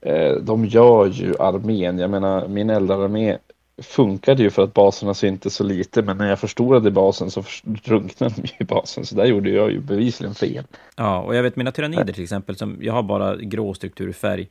[0.00, 1.98] eh, de gör ju armén.
[1.98, 3.38] Jag menar, min eldararmé
[3.82, 8.34] funkade ju för att baserna syntes så lite, men när jag förstorade basen så drunknade
[8.36, 10.64] de i basen, så där gjorde jag ju bevisligen fel.
[10.96, 14.48] Ja, och jag vet mina tyrannider till exempel, som jag har bara grå strukturfärg,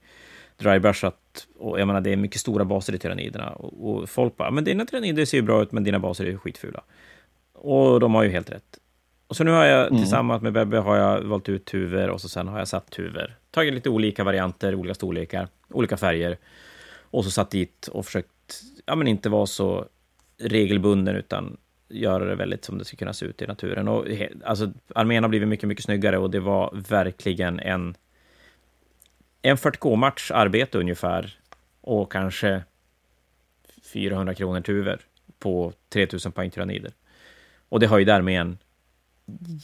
[0.58, 4.52] drybrushat, och jag menar det är mycket stora baser i tyranniderna, och, och folk bara,
[4.52, 6.84] men dina tyrannider ser ju bra ut, men dina baser är skitfula.
[7.54, 8.80] Och de har ju helt rätt.
[9.28, 10.00] Och så nu har jag mm.
[10.00, 13.36] tillsammans med Bebbe har jag valt ut tuver och så sen har jag satt tuver.
[13.52, 16.38] Tagit lite olika varianter, olika storlekar, olika färger.
[17.12, 18.30] Och så satt dit och försökt
[18.86, 19.86] ja, men inte vara så
[20.38, 21.58] regelbunden, utan
[21.90, 23.88] göra det väldigt som det ska kunna se ut i naturen.
[23.88, 24.06] Och,
[24.44, 27.96] alltså, armén har blivit mycket, mycket snyggare och det var verkligen en
[29.46, 31.40] en 40K-match arbete ungefär
[31.82, 32.64] och kanske
[33.84, 35.02] 400 kronor tuver
[35.40, 36.94] på 3000 poäng tyrannider.
[37.70, 38.58] Och det höjde armén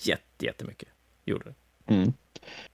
[0.01, 0.89] jätte, jättemycket.
[1.25, 1.53] Gjorde det.
[1.87, 2.13] Mm.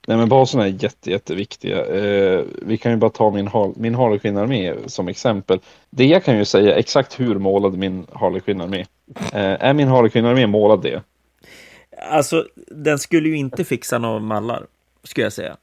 [0.08, 1.86] Nej men baserna är jätte, jätteviktiga.
[1.86, 5.60] Eh, vi kan ju bara ta min, min Harlequin-armé som exempel.
[5.90, 8.86] Det jag kan ju säga exakt hur målad min Harlequin-armé.
[9.34, 11.02] Eh, är min Harlequin-armé målad det?
[12.12, 14.66] Alltså, den skulle ju inte fixa några mallar,
[15.04, 15.58] skulle jag säga.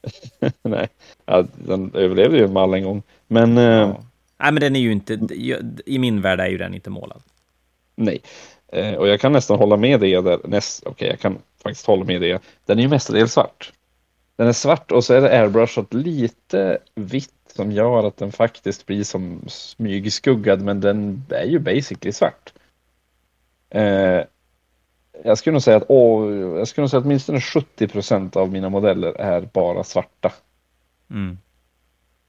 [0.62, 0.88] Nej,
[1.26, 3.02] ja, den överlevde ju en mall en gång.
[3.26, 3.58] Men...
[3.58, 4.02] Eh, ja.
[4.38, 5.12] Nej, men den är ju inte...
[5.86, 7.22] I min värld är ju den inte målad.
[7.94, 8.20] Nej,
[8.68, 10.38] eh, och jag kan nästan hålla med det där.
[10.44, 12.42] Näst, Okej, okay, jag kan faktiskt hålla med det.
[12.64, 13.72] Den är ju mestadels svart.
[14.36, 18.86] Den är svart och så är det airbrushat lite vitt som gör att den faktiskt
[18.86, 22.52] blir som smygskuggad, men den är ju basically svart.
[23.70, 24.22] Eh,
[25.24, 28.52] jag skulle nog säga att, åh, jag skulle nog säga att åtminstone 70 procent av
[28.52, 30.32] mina modeller är bara svarta.
[31.10, 31.38] Mm.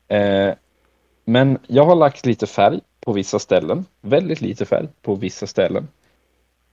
[0.07, 0.55] Eh,
[1.25, 5.88] men jag har lagt lite färg på vissa ställen, väldigt lite färg på vissa ställen.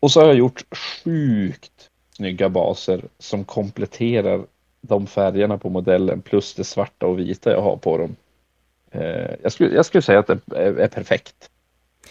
[0.01, 0.65] Och så har jag gjort
[1.05, 4.47] sjukt snygga baser som kompletterar
[4.81, 8.17] de färgerna på modellen plus det svarta och vita jag har på dem.
[8.91, 11.51] Eh, jag, skulle, jag skulle säga att det är, är perfekt.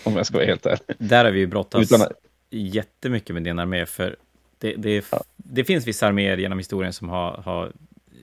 [0.03, 0.95] Om jag ska vara helt ärlig.
[0.97, 2.07] Där har vi ju brottats Utan...
[2.49, 4.15] jättemycket med din armé, för
[4.57, 5.23] det, det, ja.
[5.35, 7.71] det finns vissa arméer genom historien som har, har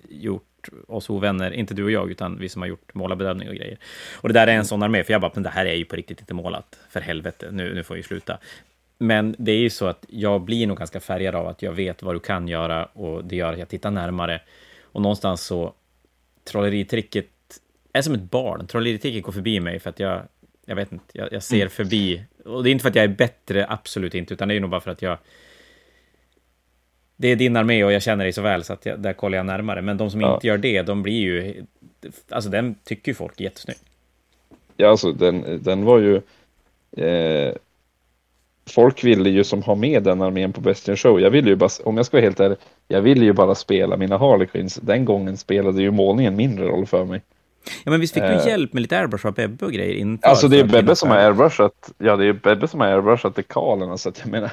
[0.09, 3.79] gjort oss ovänner, inte du och jag, utan vi som har gjort målarbedömning och grejer.
[4.15, 5.85] Och det där är en sån armé, för jag bara, men det här är ju
[5.85, 8.39] på riktigt inte målat, för helvete, nu, nu får vi sluta.
[9.03, 12.03] Men det är ju så att jag blir nog ganska färgad av att jag vet
[12.03, 14.41] vad du kan göra och det gör att jag tittar närmare.
[14.83, 15.75] Och någonstans så,
[16.45, 17.27] trolleritricket
[17.93, 18.67] är som ett barn.
[18.67, 20.23] Trolleritricket går förbi mig för att jag,
[20.67, 21.71] jag vet inte, jag, jag ser mm.
[21.71, 22.25] förbi.
[22.45, 24.71] Och det är inte för att jag är bättre, absolut inte, utan det är nog
[24.71, 25.19] bara för att jag
[27.17, 29.37] det är din armé och jag känner dig så väl så att jag, där kollar
[29.37, 29.83] jag närmare.
[29.83, 30.35] Men de som ja.
[30.35, 31.65] inte gör det, de blir ju...
[32.29, 33.77] Alltså den tycker ju folk är jättesnygg.
[34.77, 36.21] Ja, alltså den, den var ju...
[37.07, 37.55] Eh,
[38.71, 41.21] folk ville ju som har med den armén på Best in Show.
[41.21, 42.59] Jag ville ju bara, om jag ska vara helt ärlig,
[42.89, 44.75] jag ville ju bara spela mina Harlequins.
[44.75, 47.23] Den gången spelade ju målningen mindre roll för mig.
[47.85, 50.29] Ja, men visst fick du eh, hjälp med lite airbrush av Bebbe och grejer inför?
[50.29, 53.99] Alltså det är Bebbe som har airbrushat, ja det är Bebbe som har airbrushat dekalerna
[53.99, 54.51] så att jag menar,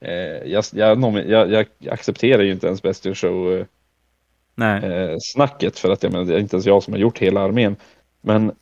[0.00, 0.12] eh,
[0.52, 3.66] jag, jag, jag, jag, accepterar ju inte ens Best in Show eh.
[4.60, 7.40] Eh, snacket för att jag menar, det är inte ens jag som har gjort hela
[7.40, 7.76] armén.
[8.20, 8.52] Men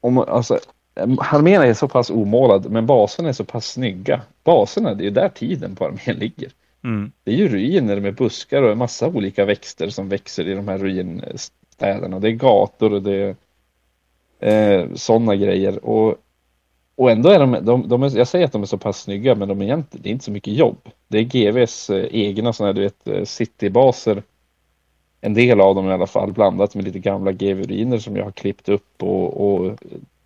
[0.00, 0.58] om, alltså,
[0.94, 4.20] Armén är så pass omålad, men baserna är så pass snygga.
[4.44, 6.52] Baserna, det är ju där tiden på armén ligger.
[6.84, 7.12] Mm.
[7.24, 10.68] Det är ju ruiner med buskar och en massa olika växter som växer i de
[10.68, 12.20] här ruinstäderna.
[12.20, 13.36] Det är gator och det
[14.40, 15.84] är eh, sådana grejer.
[15.84, 16.16] Och,
[16.96, 19.34] och ändå är de, de, de är, jag säger att de är så pass snygga,
[19.34, 20.88] men de är egentligen, det är inte så mycket jobb.
[21.08, 24.22] Det är GVs eh, egna sådana här, du vet, eh, citybaser.
[25.20, 28.32] En del av dem i alla fall, blandat med lite gamla GV-ruiner som jag har
[28.32, 29.78] klippt upp och, och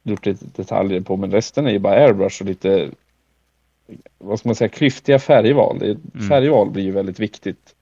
[0.06, 2.90] gjort lite detaljer på, men resten är ju bara airbrush och lite
[4.18, 5.82] vad ska man säga, klyftiga färgval.
[5.82, 6.28] Mm.
[6.28, 7.74] Färgval blir ju väldigt viktigt.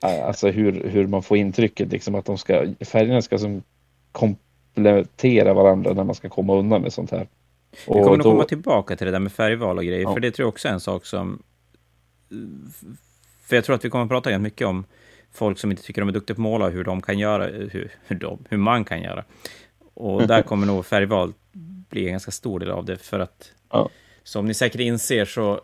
[0.00, 3.62] Alltså hur, hur man får intrycket liksom att de ska, färgerna ska som
[4.12, 7.28] komplettera varandra när man ska komma undan med sånt här.
[7.86, 10.14] Och Vi kommer nog komma tillbaka till det där med färgval och grejer, ja.
[10.14, 11.42] för det tror jag också är en sak som...
[13.42, 14.84] För jag tror att vi kommer att prata ganska mycket om
[15.32, 17.92] folk som inte tycker de är duktiga på att måla, hur de kan göra, hur,
[18.06, 19.24] hur, de, hur man kan göra.
[19.94, 21.32] Och där kommer nog färgval
[21.88, 23.88] bli en ganska stor del av det, för att ja.
[24.22, 25.60] som ni säkert inser så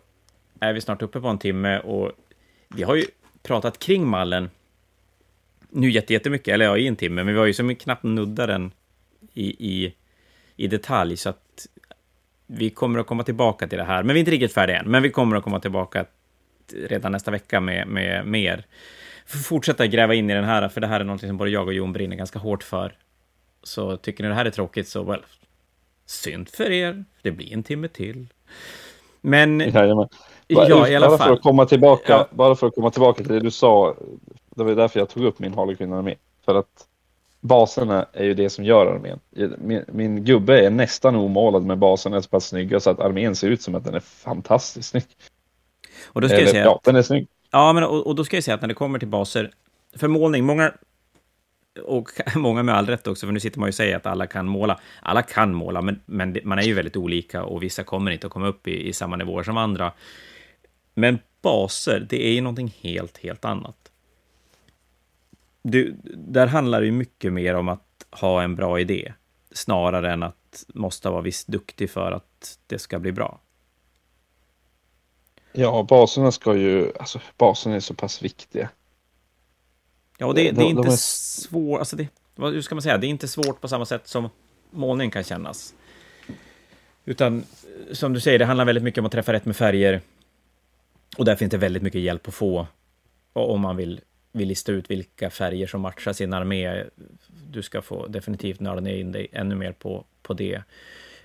[0.59, 2.11] är vi snart uppe på en timme och
[2.67, 3.05] vi har ju
[3.43, 4.49] pratat kring mallen
[5.69, 8.71] nu jättemycket, eller ja, i en timme, men vi har ju som knappt nuddat den
[9.33, 9.93] i, i,
[10.55, 11.67] i detalj, så att
[12.47, 14.03] vi kommer att komma tillbaka till det här.
[14.03, 16.05] Men vi är inte riktigt färdiga än, men vi kommer att komma tillbaka
[16.73, 18.65] redan nästa vecka med, med mer.
[19.25, 21.73] Fortsätta gräva in i den här, för det här är något som både jag och
[21.73, 22.97] Jon brinner ganska hårt för.
[23.63, 25.23] Så tycker ni det här är tråkigt så, well,
[26.05, 27.05] synd för er.
[27.21, 28.27] Det blir en timme till.
[29.21, 30.07] Men, Jajamän.
[30.47, 31.27] ja, i alla bara fall.
[31.27, 32.27] För att komma tillbaka, ja.
[32.31, 33.95] Bara för att komma tillbaka till det du sa,
[34.55, 36.15] det var därför jag tog upp min Harlequin-armé.
[36.45, 36.87] För att
[37.41, 39.19] baserna är ju det som gör armén.
[39.57, 43.35] Min, min gubbe är nästan omålad, men baserna är så pass snygga så att armén
[43.35, 45.05] ser ut som att den är fantastiskt snygg.
[46.07, 47.27] Och då ska Eller, jag säga ja, den är snygg.
[47.51, 49.51] Ja, men och, och, då ska jag säga att när det kommer till baser,
[49.95, 50.73] för målning, många,
[51.83, 54.27] och många med all rätt också, för nu sitter man ju och säger att alla
[54.27, 54.79] kan måla.
[55.01, 58.33] Alla kan måla, men, men man är ju väldigt olika och vissa kommer inte att
[58.33, 59.93] komma upp i, i samma nivåer som andra.
[60.93, 63.91] Men baser, det är ju någonting helt, helt annat.
[65.61, 69.13] Du, där handlar det ju mycket mer om att ha en bra idé,
[69.51, 73.39] snarare än att måste vara visst duktig för att det ska bli bra.
[75.51, 78.69] Ja, baserna ska ju, alltså baserna är så pass viktiga.
[80.21, 83.09] Ja, och det, det är inte svårt, alltså det, hur ska man säga, det är
[83.09, 84.29] inte svårt på samma sätt som
[84.71, 85.73] målning kan kännas.
[87.05, 87.43] Utan
[87.91, 90.01] som du säger, det handlar väldigt mycket om att träffa rätt med färger.
[91.17, 92.67] Och där finns det väldigt mycket hjälp att få
[93.33, 94.01] om man vill,
[94.31, 96.83] vill lista ut vilka färger som matchar sin armé.
[97.51, 100.61] Du ska få definitivt nörda in dig ännu mer på, på det.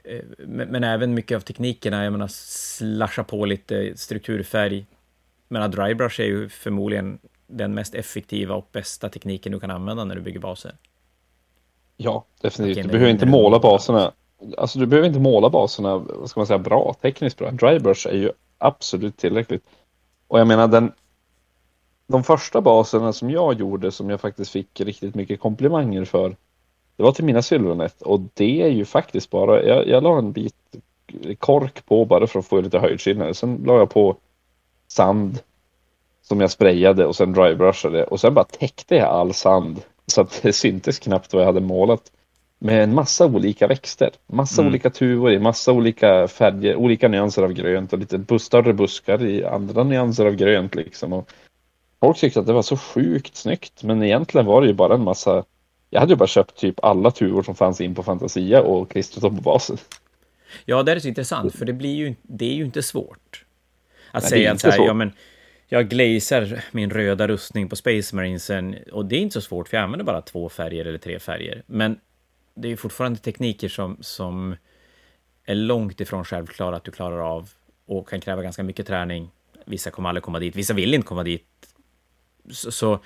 [0.04, 4.86] Eh, men, men, även mycket av teknikerna, jag menar slasha på lite strukturfärg.
[5.48, 10.14] Men drybrush är ju förmodligen den mest effektiva och bästa tekniken du kan använda när
[10.14, 10.76] du bygger baser.
[11.96, 12.84] Ja, definitivt.
[12.84, 14.12] Du behöver inte måla baserna.
[14.58, 17.50] Alltså du behöver inte måla baserna, vad ska man säga, bra, tekniskt bra.
[17.50, 19.64] Drybrush är ju absolut tillräckligt.
[20.28, 20.92] Och jag menar den,
[22.06, 26.36] de första baserna som jag gjorde som jag faktiskt fick riktigt mycket komplimanger för.
[26.96, 30.32] Det var till mina Sylvanet och det är ju faktiskt bara, jag, jag la en
[30.32, 30.76] bit
[31.38, 33.36] kork på bara för att få lite höjdskillnad.
[33.36, 34.16] Sen la jag på
[34.88, 35.38] sand
[36.28, 40.40] som jag sprayade och sen drybrushade och sen bara täckte jag all sand så att
[40.42, 42.12] det syntes knappt vad jag hade målat.
[42.58, 44.70] Med en massa olika växter, massa mm.
[44.70, 49.44] olika tuvor i, massa olika färger, olika nyanser av grönt och lite större buskar i
[49.44, 51.12] andra nyanser av grönt liksom.
[51.12, 51.32] Och
[52.00, 55.04] folk tyckte att det var så sjukt snyggt men egentligen var det ju bara en
[55.04, 55.44] massa
[55.94, 59.22] jag hade ju bara köpt typ alla tuvor som fanns in på Fantasia och klistrat
[59.22, 59.76] dem på basen.
[60.64, 63.44] Ja, det är så intressant, för det, blir ju, det är ju inte svårt.
[64.10, 65.12] Att Nej, säga att så här, ja men
[65.68, 69.76] jag glazar min röda rustning på Space Marinesen och det är inte så svårt för
[69.76, 71.62] jag använder bara två färger eller tre färger.
[71.66, 72.00] Men
[72.54, 74.56] det är fortfarande tekniker som, som
[75.44, 77.50] är långt ifrån självklara att du klarar av
[77.86, 79.30] och kan kräva ganska mycket träning.
[79.64, 81.46] Vissa kommer aldrig komma dit, vissa vill inte komma dit.
[82.50, 82.98] Så, så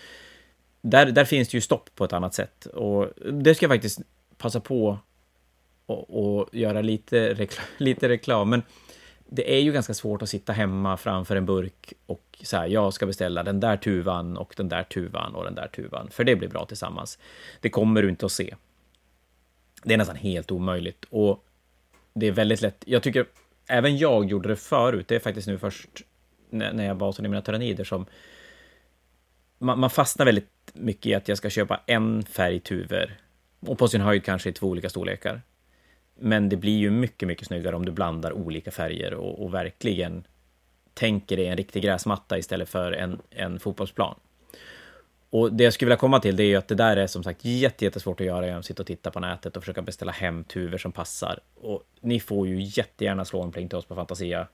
[0.82, 4.00] där, där finns det ju stopp på ett annat sätt och det ska jag faktiskt
[4.36, 4.98] passa på
[5.86, 8.50] och, göra lite, reklam, lite reklam.
[8.50, 8.62] Men
[9.31, 13.07] det är ju ganska svårt att sitta hemma framför en burk och säga jag ska
[13.07, 16.49] beställa den där tuvan och den där tuvan och den där tuvan, för det blir
[16.49, 17.18] bra tillsammans.
[17.61, 18.55] Det kommer du inte att se.
[19.83, 21.45] Det är nästan helt omöjligt och
[22.12, 22.85] det är väldigt lätt.
[22.87, 23.26] Jag tycker
[23.66, 25.09] även jag gjorde det förut.
[25.09, 25.89] Det är faktiskt nu först
[26.51, 28.07] när jag basade i mina tyrannider som
[29.59, 33.16] man, man fastnar väldigt mycket i att jag ska köpa en färg tuvor
[33.61, 35.43] och på sin höjd kanske i två olika storlekar.
[36.19, 40.25] Men det blir ju mycket, mycket snyggare om du blandar olika färger och, och verkligen
[40.95, 44.14] tänker dig en riktig gräsmatta istället för en, en fotbollsplan.
[45.31, 47.25] Och det jag skulle vilja komma till det är ju att det där är som
[47.25, 50.45] sagt jättesvårt att göra genom att sitta och titta på nätet och försöka beställa hem
[50.45, 51.41] tuvor som passar.
[51.55, 54.49] Och ni får ju jättegärna slå en pling till oss på Fantasia.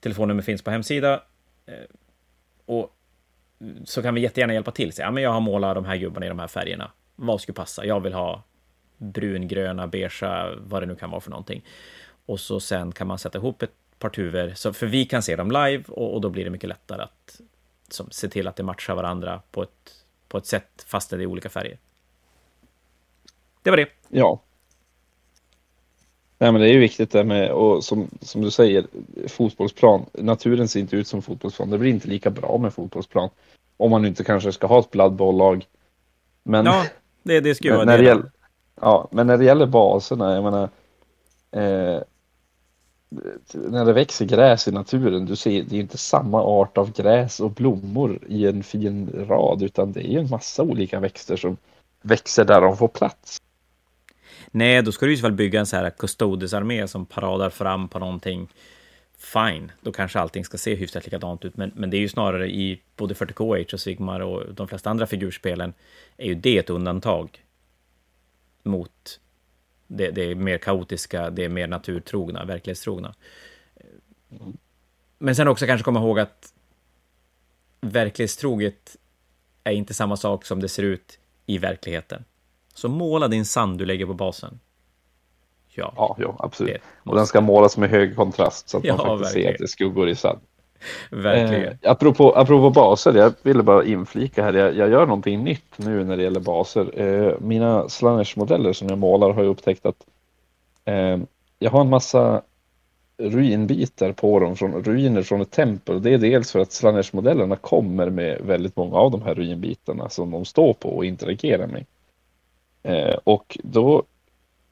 [0.00, 1.22] Telefonnummer finns på hemsida.
[1.66, 1.74] Eh,
[2.66, 2.96] och
[3.84, 4.92] så kan vi jättegärna hjälpa till.
[4.92, 6.90] Säga, ja, men jag har målat de här gubbarna i de här färgerna.
[7.16, 7.84] Vad skulle passa?
[7.84, 8.42] Jag vill ha
[8.98, 11.64] brungröna, beigea, vad det nu kan vara för någonting.
[12.26, 15.36] Och så sen kan man sätta ihop ett par tuvor, så, för vi kan se
[15.36, 17.40] dem live och, och då blir det mycket lättare att
[17.88, 21.26] som, se till att det matchar varandra på ett, på ett sätt fast det är
[21.26, 21.78] olika färger.
[23.62, 23.88] Det var det.
[24.08, 24.42] Ja.
[26.38, 28.86] Nej, men det är ju viktigt det med, och som, som du säger,
[29.28, 30.06] fotbollsplan.
[30.12, 31.70] Naturen ser inte ut som fotbollsplan.
[31.70, 33.30] Det blir inte lika bra med fotbollsplan.
[33.76, 35.66] Om man inte kanske ska ha ett bladbollag.
[36.42, 36.84] Men, ja,
[37.22, 38.04] det, det ska ju vara när det.
[38.04, 38.30] Gäller,
[38.80, 40.68] Ja, men när det gäller baserna, jag menar
[41.50, 42.02] eh,
[43.52, 47.40] när det växer gräs i naturen, du ser, det är inte samma art av gräs
[47.40, 51.56] och blommor i en fin rad, utan det är en massa olika växter som
[52.02, 53.38] växer där de får plats.
[54.50, 57.88] Nej, då ska du i så fall bygga en så här custodes-armé som paradar fram
[57.88, 58.48] på någonting.
[59.18, 62.50] Fine, då kanske allting ska se hyfsat likadant ut, men, men det är ju snarare
[62.50, 65.72] i både 40K, och Sigmar och de flesta andra figurspelen
[66.16, 67.42] är ju det ett undantag
[68.68, 69.20] mot
[69.86, 73.14] det, det mer kaotiska, det mer naturtrogna, verklighetstrogna.
[75.18, 76.52] Men sen också kanske komma ihåg att
[77.80, 78.96] verklighetstroget
[79.64, 82.24] är inte samma sak som det ser ut i verkligheten.
[82.74, 84.60] Så måla din sand du lägger på basen.
[85.68, 86.82] Ja, ja, ja absolut.
[87.02, 89.46] Och den ska målas med hög kontrast så att ja, man faktiskt verkligen.
[89.46, 90.40] ser att det är skuggor i sand.
[91.10, 91.78] Verkligen.
[91.82, 94.52] Eh, apropå, apropå baser, jag ville bara inflika här.
[94.52, 97.00] Jag, jag gör någonting nytt nu när det gäller baser.
[97.00, 100.06] Eh, mina Slanners-modeller som jag målar har jag upptäckt att
[100.84, 101.18] eh,
[101.58, 102.42] jag har en massa
[103.18, 106.02] ruinbitar på dem från ruiner från ett tempel.
[106.02, 110.30] Det är dels för att Slanners-modellerna kommer med väldigt många av de här ruinbitarna som
[110.30, 111.84] de står på och interagerar med.
[112.82, 114.02] Eh, och då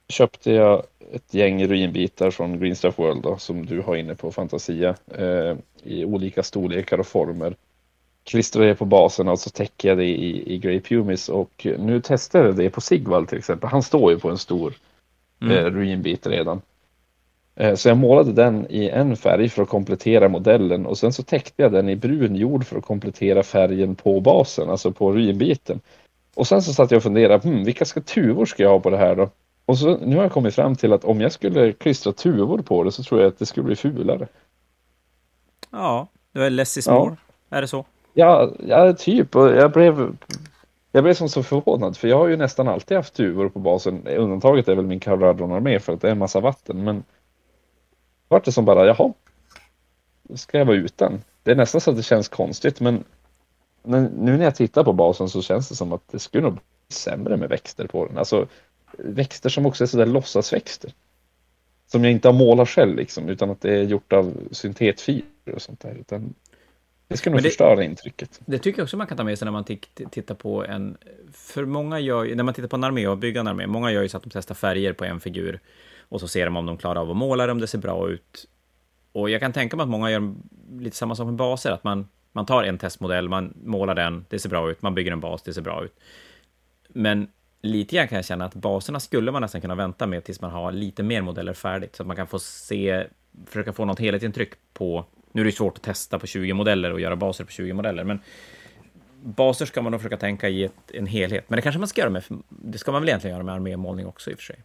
[0.09, 0.83] köpte jag
[1.13, 6.05] ett gäng ruinbitar från Greenstuff World då, som du har inne på Fantasia eh, i
[6.05, 7.57] olika storlekar och former.
[8.25, 12.01] Klistrade det på basen och så täcker jag det i, i Grey Pumis och nu
[12.01, 13.71] testade jag det på Sigvald till exempel.
[13.71, 14.75] Han står ju på en stor
[15.41, 15.57] mm.
[15.57, 16.63] eh, ruinbit redan.
[17.57, 21.23] Eh, så jag målade den i en färg för att komplettera modellen och sen så
[21.23, 25.81] täckte jag den i brun jord för att komplettera färgen på basen, alltså på ruinbiten.
[26.35, 28.91] Och sen så satt jag och funderade, hmm, vilka ska tuvor ska jag ha på
[28.91, 29.31] det här då?
[29.67, 32.85] Och så nu har jag kommit fram till att om jag skulle klistra tuvor på
[32.85, 34.29] det så tror jag att det skulle bli fulare.
[35.71, 37.17] Ja, det var less is more.
[37.49, 37.57] Ja.
[37.57, 37.85] Är det så?
[38.15, 39.37] Ja, ja, typ.
[39.37, 40.17] Och jag blev,
[40.93, 44.07] jag blev som så förvånad för jag har ju nästan alltid haft tuvor på basen.
[44.07, 46.85] Undantaget är väl min Caradron Armé för att det är en massa vatten.
[46.85, 47.05] Men
[48.29, 49.13] vart det som bara, jaha,
[50.35, 51.23] ska jag vara utan?
[51.43, 53.05] Det är nästan så att det känns konstigt men
[53.83, 56.63] nu när jag tittar på basen så känns det som att det skulle nog bli
[56.89, 58.19] sämre med växter på den.
[58.19, 58.47] Alltså
[58.99, 60.93] växter som också är sådär låtsasväxter.
[61.87, 65.63] Som jag inte har målat själv liksom, utan att det är gjort av syntetfibrer och
[65.63, 65.95] sånt där.
[65.95, 66.35] Utan
[67.09, 68.41] det ska nog det, förstöra intrycket.
[68.47, 69.65] Det tycker jag också man kan ta med sig när man
[70.11, 70.97] tittar på en...
[71.33, 74.03] För många gör när man tittar på en armé och bygger en armé, många gör
[74.03, 75.61] ju så att de testar färger på en figur
[76.09, 78.11] och så ser de om de klarar av att måla det, om det ser bra
[78.11, 78.47] ut.
[79.13, 80.35] Och jag kan tänka mig att många gör
[80.79, 84.39] lite samma sak med baser, att man, man tar en testmodell, man målar den, det
[84.39, 85.95] ser bra ut, man bygger en bas, det ser bra ut.
[86.89, 87.29] Men
[87.67, 90.51] lite grann kan jag känna att baserna skulle man nästan kunna vänta med tills man
[90.51, 93.07] har lite mer modeller färdigt, så att man kan få se,
[93.47, 97.01] försöka få något helhetsintryck på nu är det svårt att testa på 20 modeller och
[97.01, 98.21] göra baser på 20 modeller, men
[99.23, 101.45] baser ska man nog försöka tänka i ett, en helhet.
[101.49, 104.07] Men det kanske man ska göra med, det ska man väl egentligen göra med armémålning
[104.07, 104.57] också i och för sig.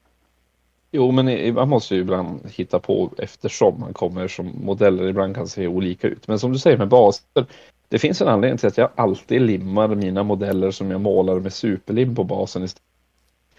[0.92, 5.48] Jo, men man måste ju ibland hitta på eftersom man kommer som modeller ibland kan
[5.48, 6.28] se olika ut.
[6.28, 7.46] Men som du säger med baser,
[7.90, 11.54] det finns en anledning till att jag alltid limmar mina modeller som jag målar med
[11.54, 12.91] superlim på basen istället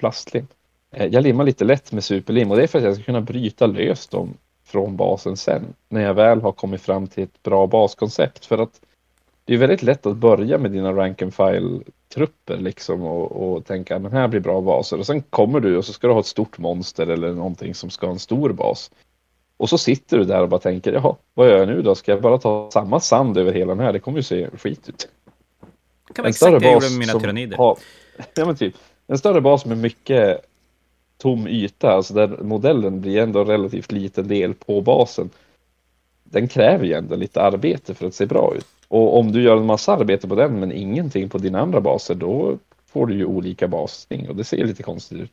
[0.03, 0.47] plastlim.
[0.91, 3.21] Eh, jag limmar lite lätt med superlim och det är för att jag ska kunna
[3.21, 4.35] bryta lös dem
[4.65, 8.47] från basen sen när jag väl har kommit fram till ett bra baskoncept.
[8.47, 8.81] För att
[9.45, 11.81] det är väldigt lätt att börja med dina rank and file
[12.15, 15.85] trupper liksom och, och tänka men här blir bra baser och sen kommer du och
[15.85, 18.91] så ska du ha ett stort monster eller någonting som ska ha en stor bas.
[19.57, 21.95] Och så sitter du där och bara tänker jaha, vad gör jag nu då?
[21.95, 23.93] Ska jag bara ta samma sand över hela den här?
[23.93, 25.09] Det kommer ju se skit ut.
[26.09, 27.57] Det kan vara exakt det jag gjorde med mina tyrannider.
[27.57, 27.79] Har,
[28.35, 28.75] ja men typ,
[29.13, 30.41] en större bas med mycket
[31.19, 35.31] tom yta, alltså där modellen blir ändå relativt liten del på basen.
[36.25, 38.67] Den kräver ju ändå lite arbete för att se bra ut.
[38.89, 42.15] Och om du gör en massa arbete på den men ingenting på dina andra baser,
[42.15, 45.33] då får du ju olika basning och det ser lite konstigt ut.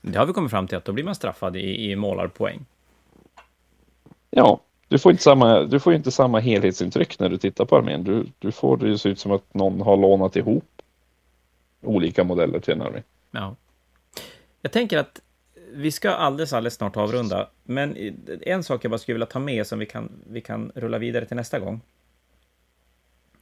[0.00, 2.64] Det har vi kommit fram till att då blir man straffad i, i målarpoäng.
[4.30, 8.04] Ja, du får, inte samma, du får inte samma helhetsintryck när du tittar på armén.
[8.04, 10.64] Du, du får det ju se ut som att någon har lånat ihop
[11.82, 13.02] olika modeller till en armé.
[13.30, 13.56] Ja.
[14.62, 15.20] Jag tänker att
[15.72, 17.96] vi ska alldeles, alldeles snart avrunda, men
[18.42, 21.26] en sak jag bara skulle vilja ta med som vi kan, vi kan rulla vidare
[21.26, 21.80] till nästa gång.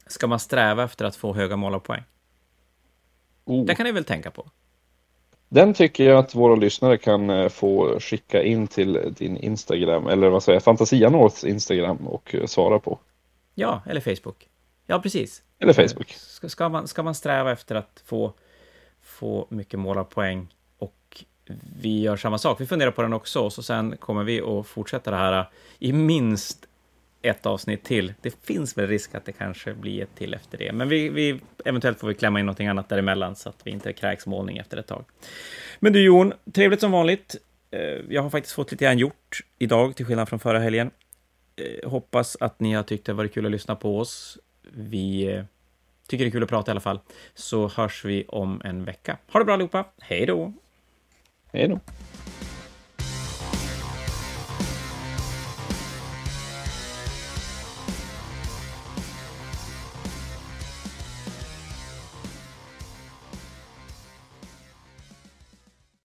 [0.07, 2.03] Ska man sträva efter att få höga målarpoäng?
[3.45, 3.66] Oh.
[3.66, 4.51] Det kan ni väl tänka på?
[5.49, 10.28] Den tycker jag att våra lyssnare kan eh, få skicka in till din Instagram, eller
[10.28, 12.99] vad säger jag, Fantasia Norths Instagram och eh, svara på.
[13.55, 14.49] Ja, eller Facebook.
[14.87, 15.43] Ja, precis.
[15.59, 16.12] Eller Facebook.
[16.12, 18.32] Ska, ska, man, ska man sträva efter att få,
[19.03, 20.49] få mycket målarpoäng
[21.80, 22.61] vi gör samma sak.
[22.61, 25.45] Vi funderar på den också, och så sen kommer vi att fortsätta det här
[25.78, 26.66] i minst
[27.22, 28.14] ett avsnitt till.
[28.20, 31.41] Det finns väl risk att det kanske blir ett till efter det, men vi, vi
[31.64, 34.76] eventuellt får vi klämma in någonting annat däremellan så att vi inte kräks målning efter
[34.76, 35.05] ett tag.
[35.80, 37.37] Men du Jon, trevligt som vanligt.
[37.70, 40.91] Eh, jag har faktiskt fått lite grann gjort idag, till skillnad från förra helgen.
[41.57, 44.39] Eh, hoppas att ni har tyckt det varit kul att lyssna på oss.
[44.72, 45.45] Vi eh,
[46.09, 47.01] tycker det är kul att prata i alla fall.
[47.34, 49.18] Så hörs vi om en vecka.
[49.33, 49.84] Ha det bra allihopa.
[50.01, 50.53] Hej då!
[51.53, 51.80] Hej då!